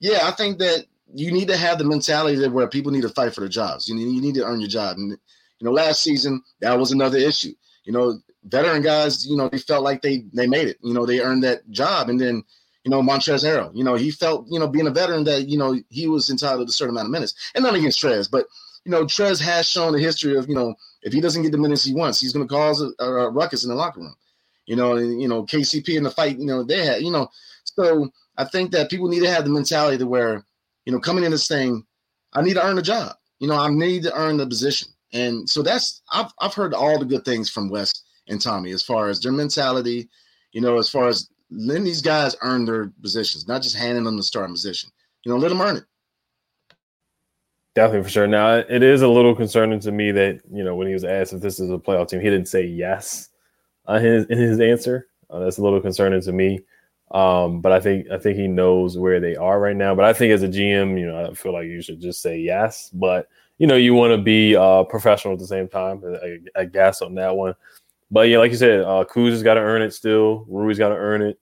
yeah, 0.00 0.20
I 0.22 0.30
think 0.32 0.58
that 0.58 0.86
you 1.12 1.32
need 1.32 1.48
to 1.48 1.56
have 1.56 1.78
the 1.78 1.84
mentality 1.84 2.36
that 2.36 2.52
where 2.52 2.68
people 2.68 2.92
need 2.92 3.02
to 3.02 3.08
fight 3.08 3.34
for 3.34 3.40
their 3.40 3.48
jobs. 3.48 3.88
You 3.88 3.94
need, 3.96 4.14
you 4.14 4.20
need 4.20 4.34
to 4.34 4.44
earn 4.44 4.60
your 4.60 4.68
job. 4.68 4.98
And 4.98 5.10
you 5.10 5.64
know, 5.64 5.72
last 5.72 6.02
season 6.02 6.42
that 6.60 6.78
was 6.78 6.92
another 6.92 7.18
issue. 7.18 7.52
You 7.84 7.92
know, 7.92 8.20
veteran 8.44 8.82
guys, 8.82 9.26
you 9.26 9.36
know, 9.36 9.48
they 9.48 9.58
felt 9.58 9.84
like 9.84 10.02
they 10.02 10.24
they 10.32 10.46
made 10.46 10.68
it. 10.68 10.78
You 10.82 10.94
know, 10.94 11.06
they 11.06 11.20
earned 11.20 11.44
that 11.44 11.68
job, 11.70 12.08
and 12.08 12.20
then 12.20 12.44
you 12.84 12.90
know, 12.90 13.02
Montrezl 13.02 13.44
Harrell, 13.44 13.70
you 13.74 13.84
know, 13.84 13.94
he 13.94 14.10
felt, 14.10 14.46
you 14.48 14.58
know, 14.58 14.66
being 14.66 14.86
a 14.86 14.90
veteran 14.90 15.24
that, 15.24 15.48
you 15.48 15.58
know, 15.58 15.78
he 15.90 16.08
was 16.08 16.30
entitled 16.30 16.66
to 16.66 16.70
a 16.70 16.72
certain 16.72 16.94
amount 16.94 17.08
of 17.08 17.12
minutes. 17.12 17.34
And 17.54 17.62
not 17.62 17.74
against 17.74 18.00
Trez, 18.02 18.30
but 18.30 18.46
you 18.84 18.90
know, 18.90 19.04
Trez 19.04 19.40
has 19.40 19.66
shown 19.66 19.94
a 19.94 19.98
history 19.98 20.36
of, 20.36 20.48
you 20.48 20.54
know, 20.54 20.74
if 21.02 21.12
he 21.12 21.20
doesn't 21.20 21.42
get 21.42 21.52
the 21.52 21.58
minutes 21.58 21.84
he 21.84 21.94
wants, 21.94 22.20
he's 22.20 22.32
going 22.32 22.46
to 22.46 22.52
cause 22.52 22.82
a, 22.82 23.04
a, 23.04 23.30
ruckus 23.30 23.64
in 23.64 23.70
the 23.70 23.76
locker 23.76 24.00
room. 24.00 24.14
You 24.66 24.76
know, 24.76 24.96
and, 24.96 25.20
you 25.20 25.28
know, 25.28 25.44
KCP 25.44 25.96
in 25.96 26.04
the 26.04 26.10
fight, 26.10 26.38
you 26.38 26.46
know, 26.46 26.62
they 26.62 26.84
had, 26.84 27.02
you 27.02 27.10
know, 27.10 27.28
so 27.64 28.10
I 28.36 28.44
think 28.44 28.70
that 28.72 28.90
people 28.90 29.08
need 29.08 29.20
to 29.20 29.30
have 29.30 29.44
the 29.44 29.50
mentality 29.50 29.98
to 29.98 30.06
where, 30.06 30.44
you 30.84 30.92
know, 30.92 31.00
coming 31.00 31.24
in 31.24 31.30
this 31.30 31.48
thing, 31.48 31.84
I 32.32 32.42
need 32.42 32.54
to 32.54 32.64
earn 32.64 32.78
a 32.78 32.82
job. 32.82 33.16
You 33.38 33.48
know, 33.48 33.56
I 33.56 33.68
need 33.68 34.02
to 34.04 34.14
earn 34.14 34.36
the 34.36 34.46
position. 34.46 34.88
And 35.12 35.48
so 35.48 35.62
that's 35.62 36.02
I've 36.12 36.30
I've 36.38 36.54
heard 36.54 36.72
all 36.72 36.98
the 36.98 37.04
good 37.04 37.24
things 37.24 37.50
from 37.50 37.68
Wes 37.68 37.92
and 38.28 38.40
Tommy 38.40 38.70
as 38.70 38.82
far 38.82 39.08
as 39.08 39.20
their 39.20 39.32
mentality, 39.32 40.08
you 40.52 40.60
know, 40.60 40.78
as 40.78 40.88
far 40.88 41.08
as 41.08 41.28
letting 41.50 41.84
these 41.84 42.02
guys 42.02 42.36
earn 42.42 42.64
their 42.64 42.92
positions, 43.02 43.48
not 43.48 43.62
just 43.62 43.76
handing 43.76 44.04
them 44.04 44.16
the 44.16 44.22
starting 44.22 44.54
position. 44.54 44.90
You 45.24 45.32
know, 45.32 45.38
let 45.38 45.48
them 45.48 45.60
earn 45.60 45.78
it. 45.78 45.84
Definitely 47.74 48.02
for 48.04 48.10
sure. 48.10 48.26
Now 48.26 48.56
it 48.56 48.82
is 48.82 49.02
a 49.02 49.08
little 49.08 49.34
concerning 49.34 49.80
to 49.80 49.92
me 49.92 50.10
that 50.12 50.40
you 50.52 50.64
know 50.64 50.74
when 50.74 50.88
he 50.88 50.92
was 50.92 51.04
asked 51.04 51.32
if 51.32 51.40
this 51.40 51.60
is 51.60 51.70
a 51.70 51.78
playoff 51.78 52.08
team, 52.08 52.20
he 52.20 52.28
didn't 52.28 52.48
say 52.48 52.64
yes 52.64 53.28
uh, 53.86 53.98
his, 53.98 54.26
in 54.26 54.38
his 54.38 54.60
answer. 54.60 55.08
Uh, 55.28 55.40
that's 55.40 55.58
a 55.58 55.62
little 55.62 55.80
concerning 55.80 56.20
to 56.22 56.32
me. 56.32 56.60
Um, 57.12 57.60
but 57.60 57.72
I 57.72 57.80
think 57.80 58.08
I 58.10 58.18
think 58.18 58.36
he 58.38 58.46
knows 58.46 58.96
where 58.96 59.20
they 59.20 59.36
are 59.36 59.60
right 59.60 59.76
now. 59.76 59.94
But 59.94 60.04
I 60.04 60.12
think 60.12 60.32
as 60.32 60.42
a 60.42 60.48
GM, 60.48 60.98
you 60.98 61.06
know, 61.06 61.30
I 61.30 61.34
feel 61.34 61.52
like 61.52 61.66
you 61.66 61.82
should 61.82 62.00
just 62.00 62.22
say 62.22 62.38
yes. 62.38 62.90
But 62.92 63.28
you 63.58 63.66
know, 63.66 63.76
you 63.76 63.94
want 63.94 64.12
to 64.12 64.18
be 64.18 64.56
uh, 64.56 64.84
professional 64.84 65.34
at 65.34 65.40
the 65.40 65.46
same 65.46 65.68
time. 65.68 66.02
I, 66.04 66.60
I, 66.60 66.64
guess 66.64 67.02
on 67.02 67.14
that 67.16 67.36
one. 67.36 67.54
But 68.10 68.28
yeah, 68.28 68.38
like 68.38 68.50
you 68.52 68.56
said, 68.56 68.80
uh, 68.80 69.04
Kuz 69.04 69.30
has 69.30 69.42
got 69.42 69.54
to 69.54 69.60
earn 69.60 69.82
it 69.82 69.92
still. 69.92 70.46
Rui's 70.48 70.78
got 70.78 70.88
to 70.88 70.96
earn 70.96 71.20
it. 71.20 71.38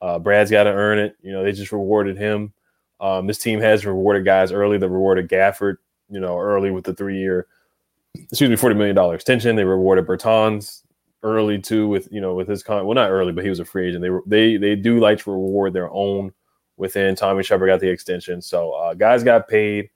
Uh, 0.00 0.18
Brad's 0.18 0.50
got 0.50 0.64
to 0.64 0.70
earn 0.70 0.98
it. 0.98 1.16
You 1.20 1.32
know, 1.32 1.44
they 1.44 1.52
just 1.52 1.72
rewarded 1.72 2.16
him. 2.16 2.52
Um, 3.00 3.26
this 3.26 3.38
team 3.38 3.60
has 3.60 3.86
rewarded 3.86 4.24
guys 4.24 4.52
early. 4.52 4.78
They 4.78 4.86
rewarded 4.86 5.28
Gafford, 5.28 5.76
you 6.08 6.20
know, 6.20 6.38
early 6.38 6.70
with 6.70 6.84
the 6.84 6.94
three 6.94 7.18
year, 7.18 7.46
excuse 8.14 8.50
me, 8.50 8.56
$40 8.56 8.76
million 8.76 9.14
extension. 9.14 9.56
They 9.56 9.64
rewarded 9.64 10.06
Bertans 10.06 10.82
early 11.22 11.58
too 11.58 11.88
with, 11.88 12.08
you 12.10 12.20
know, 12.20 12.34
with 12.34 12.48
his 12.48 12.62
con, 12.62 12.84
well, 12.86 12.94
not 12.94 13.10
early, 13.10 13.32
but 13.32 13.44
he 13.44 13.50
was 13.50 13.60
a 13.60 13.64
free 13.64 13.88
agent. 13.88 14.02
They, 14.02 14.10
they, 14.26 14.56
they 14.56 14.76
do 14.76 14.98
like 14.98 15.18
to 15.20 15.30
reward 15.30 15.72
their 15.72 15.90
own 15.90 16.32
within. 16.76 17.14
Tommy 17.14 17.42
Sheppard 17.42 17.68
got 17.68 17.80
the 17.80 17.88
extension. 17.88 18.42
So 18.42 18.72
uh, 18.72 18.94
guys 18.94 19.22
got 19.22 19.48
paid. 19.48 19.90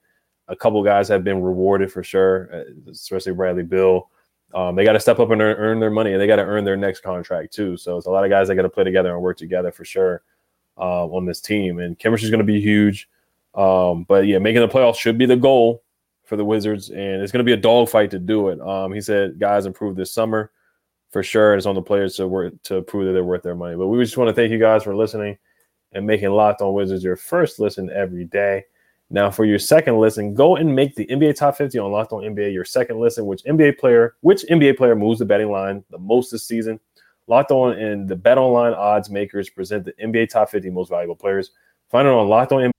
A 0.49 0.55
couple 0.55 0.83
guys 0.83 1.07
have 1.07 1.23
been 1.23 1.41
rewarded 1.41 1.91
for 1.91 2.03
sure, 2.03 2.49
uh, 2.53 2.91
especially 2.91 3.33
Bradley 3.33 3.63
Beal. 3.63 4.09
Um, 4.53 4.75
they 4.75 4.83
got 4.83 4.93
to 4.93 4.99
step 4.99 5.19
up 5.19 5.31
and 5.31 5.41
earn, 5.41 5.55
earn, 5.57 5.79
their 5.79 5.89
money, 5.89 6.11
and 6.11 6.21
they 6.21 6.27
got 6.27 6.35
to 6.35 6.43
earn 6.43 6.63
their 6.63 6.77
next 6.77 6.99
contract 6.99 7.53
too. 7.53 7.75
So 7.75 7.97
it's 7.97 8.05
a 8.05 8.11
lot 8.11 8.23
of 8.23 8.29
guys 8.29 8.49
that 8.49 8.55
got 8.55 8.63
to 8.63 8.69
play 8.69 8.83
together 8.83 9.13
and 9.13 9.21
work 9.21 9.37
together 9.37 9.71
for 9.71 9.83
sure 9.83 10.21
uh, 10.77 11.05
on 11.05 11.25
this 11.25 11.41
team. 11.41 11.79
And 11.79 11.97
chemistry 11.97 12.25
is 12.25 12.31
going 12.31 12.45
to 12.45 12.51
be 12.51 12.61
huge. 12.61 13.09
Um, 13.55 14.05
but 14.07 14.25
yeah, 14.25 14.39
making 14.39 14.61
the 14.61 14.67
playoffs 14.67 14.97
should 14.97 15.17
be 15.17 15.25
the 15.25 15.35
goal 15.35 15.83
for 16.25 16.37
the 16.37 16.45
Wizards, 16.45 16.89
and 16.89 17.21
it's 17.21 17.31
going 17.31 17.45
to 17.45 17.49
be 17.49 17.53
a 17.53 17.57
dogfight 17.57 18.11
to 18.11 18.19
do 18.19 18.49
it. 18.49 18.59
Um, 18.61 18.93
he 18.93 19.01
said 19.01 19.39
guys 19.39 19.65
improve 19.65 19.95
this 19.95 20.11
summer 20.11 20.51
for 21.11 21.21
sure. 21.21 21.55
It's 21.55 21.65
on 21.65 21.75
the 21.75 21.81
players 21.81 22.15
to 22.15 22.27
work 22.27 22.53
to 22.63 22.81
prove 22.81 23.05
that 23.05 23.13
they're 23.13 23.23
worth 23.23 23.43
their 23.43 23.55
money. 23.55 23.75
But 23.75 23.87
we 23.87 24.03
just 24.03 24.17
want 24.17 24.29
to 24.29 24.33
thank 24.33 24.51
you 24.51 24.59
guys 24.59 24.83
for 24.83 24.95
listening 24.95 25.37
and 25.91 26.07
making 26.07 26.31
Locked 26.31 26.61
On 26.61 26.73
Wizards 26.73 27.03
your 27.03 27.15
first 27.15 27.59
listen 27.59 27.89
every 27.91 28.25
day. 28.25 28.65
Now, 29.09 29.29
for 29.29 29.45
your 29.45 29.59
second 29.59 29.99
listen, 29.99 30.33
go 30.33 30.55
and 30.55 30.75
make 30.75 30.95
the 30.95 31.05
NBA 31.05 31.35
Top 31.35 31.55
50 31.55 31.77
on 31.77 31.91
Locked 31.91 32.13
On 32.13 32.23
NBA 32.23 32.51
your 32.51 32.65
second 32.65 32.99
listen. 32.99 33.27
Which 33.27 33.43
NBA 33.43 33.77
player, 33.77 34.15
which 34.21 34.43
NBA 34.49 34.75
player 34.75 34.95
moves 34.95 35.19
the 35.19 35.25
betting 35.25 35.51
line 35.51 35.83
the 35.91 35.99
most 35.99 36.31
this 36.31 36.47
season? 36.47 36.79
Locked 37.27 37.51
On 37.51 37.77
and 37.77 38.07
the 38.07 38.15
Bet 38.15 38.37
Online 38.37 38.73
odds 38.73 39.09
makers 39.09 39.49
present 39.49 39.85
the 39.85 39.93
NBA 39.93 40.29
Top 40.29 40.49
50 40.49 40.69
most 40.69 40.89
valuable 40.89 41.15
players. 41.15 41.51
Find 41.89 42.07
it 42.07 42.11
on 42.11 42.27
Locked 42.27 42.51
On. 42.51 42.71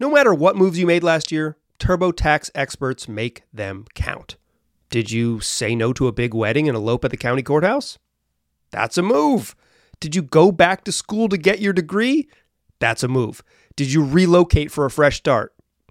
No 0.00 0.10
matter 0.10 0.34
what 0.34 0.56
moves 0.56 0.78
you 0.78 0.86
made 0.86 1.02
last 1.02 1.30
year, 1.30 1.56
TurboTax 1.78 2.50
experts 2.54 3.08
make 3.08 3.42
them 3.52 3.84
count. 3.94 4.36
Did 4.90 5.10
you 5.10 5.40
say 5.40 5.74
no 5.74 5.92
to 5.92 6.06
a 6.06 6.12
big 6.12 6.34
wedding 6.34 6.68
and 6.68 6.76
elope 6.76 7.04
at 7.04 7.10
the 7.10 7.16
county 7.16 7.42
courthouse? 7.42 7.98
That's 8.70 8.98
a 8.98 9.02
move. 9.02 9.54
Did 10.00 10.14
you 10.14 10.22
go 10.22 10.52
back 10.52 10.84
to 10.84 10.92
school 10.92 11.28
to 11.28 11.36
get 11.36 11.60
your 11.60 11.72
degree? 11.72 12.28
That's 12.80 13.02
a 13.02 13.08
move. 13.08 13.42
Did 13.76 13.92
you 13.92 14.04
relocate 14.04 14.70
for 14.70 14.84
a 14.84 14.90
fresh 14.90 15.16
start? 15.16 15.53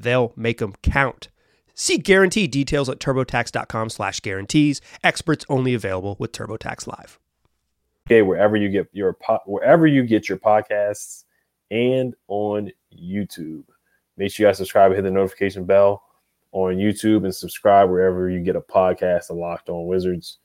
They'll 0.00 0.32
make 0.36 0.58
them 0.58 0.74
count. 0.82 1.28
See 1.74 1.98
guarantee 1.98 2.46
details 2.46 2.88
at 2.88 2.98
turbotax.com 2.98 3.90
slash 3.90 4.20
guarantees. 4.20 4.80
Experts 5.02 5.46
only 5.48 5.74
available 5.74 6.16
with 6.18 6.32
TurboTax 6.32 6.86
Live. 6.86 7.18
Okay, 8.06 8.22
wherever 8.22 8.56
you 8.56 8.68
get 8.68 8.88
your 8.92 9.12
po- 9.14 9.40
wherever 9.46 9.86
you 9.86 10.02
get 10.02 10.28
your 10.28 10.38
podcasts 10.38 11.24
and 11.70 12.14
on 12.28 12.70
YouTube. 12.92 13.64
Make 14.16 14.32
sure 14.32 14.44
you 14.44 14.48
guys 14.50 14.58
subscribe 14.58 14.90
and 14.90 14.96
hit 14.96 15.02
the 15.02 15.10
notification 15.10 15.64
bell 15.64 16.02
on 16.52 16.74
YouTube 16.76 17.24
and 17.24 17.34
subscribe 17.34 17.88
wherever 17.88 18.28
you 18.28 18.40
get 18.40 18.56
a 18.56 18.60
podcast 18.60 19.30
of 19.30 19.36
Locked 19.36 19.68
On 19.68 19.86
Wizards. 19.86 20.38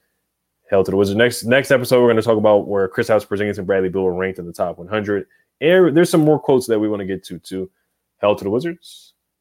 Hell 0.69 0.83
to 0.83 0.91
the 0.91 0.97
Wizards. 0.97 1.17
Next 1.17 1.43
next 1.45 1.71
episode, 1.71 2.01
we're 2.01 2.07
going 2.07 2.17
to 2.17 2.23
talk 2.23 2.37
about 2.37 2.67
where 2.67 2.87
Kristaps 2.87 3.27
Porzingis 3.27 3.57
and 3.57 3.67
Bradley 3.67 3.89
Beal 3.89 4.05
are 4.05 4.13
ranked 4.13 4.39
in 4.39 4.45
the 4.45 4.53
top 4.53 4.77
100. 4.77 5.25
And 5.61 5.97
there's 5.97 6.09
some 6.09 6.21
more 6.21 6.39
quotes 6.39 6.67
that 6.67 6.79
we 6.79 6.87
want 6.87 6.99
to 6.99 7.05
get 7.05 7.23
to 7.25 7.39
too. 7.39 7.69
Hell 8.17 8.35
to 8.35 8.43
the 8.43 8.49
Wizards. 8.49 9.14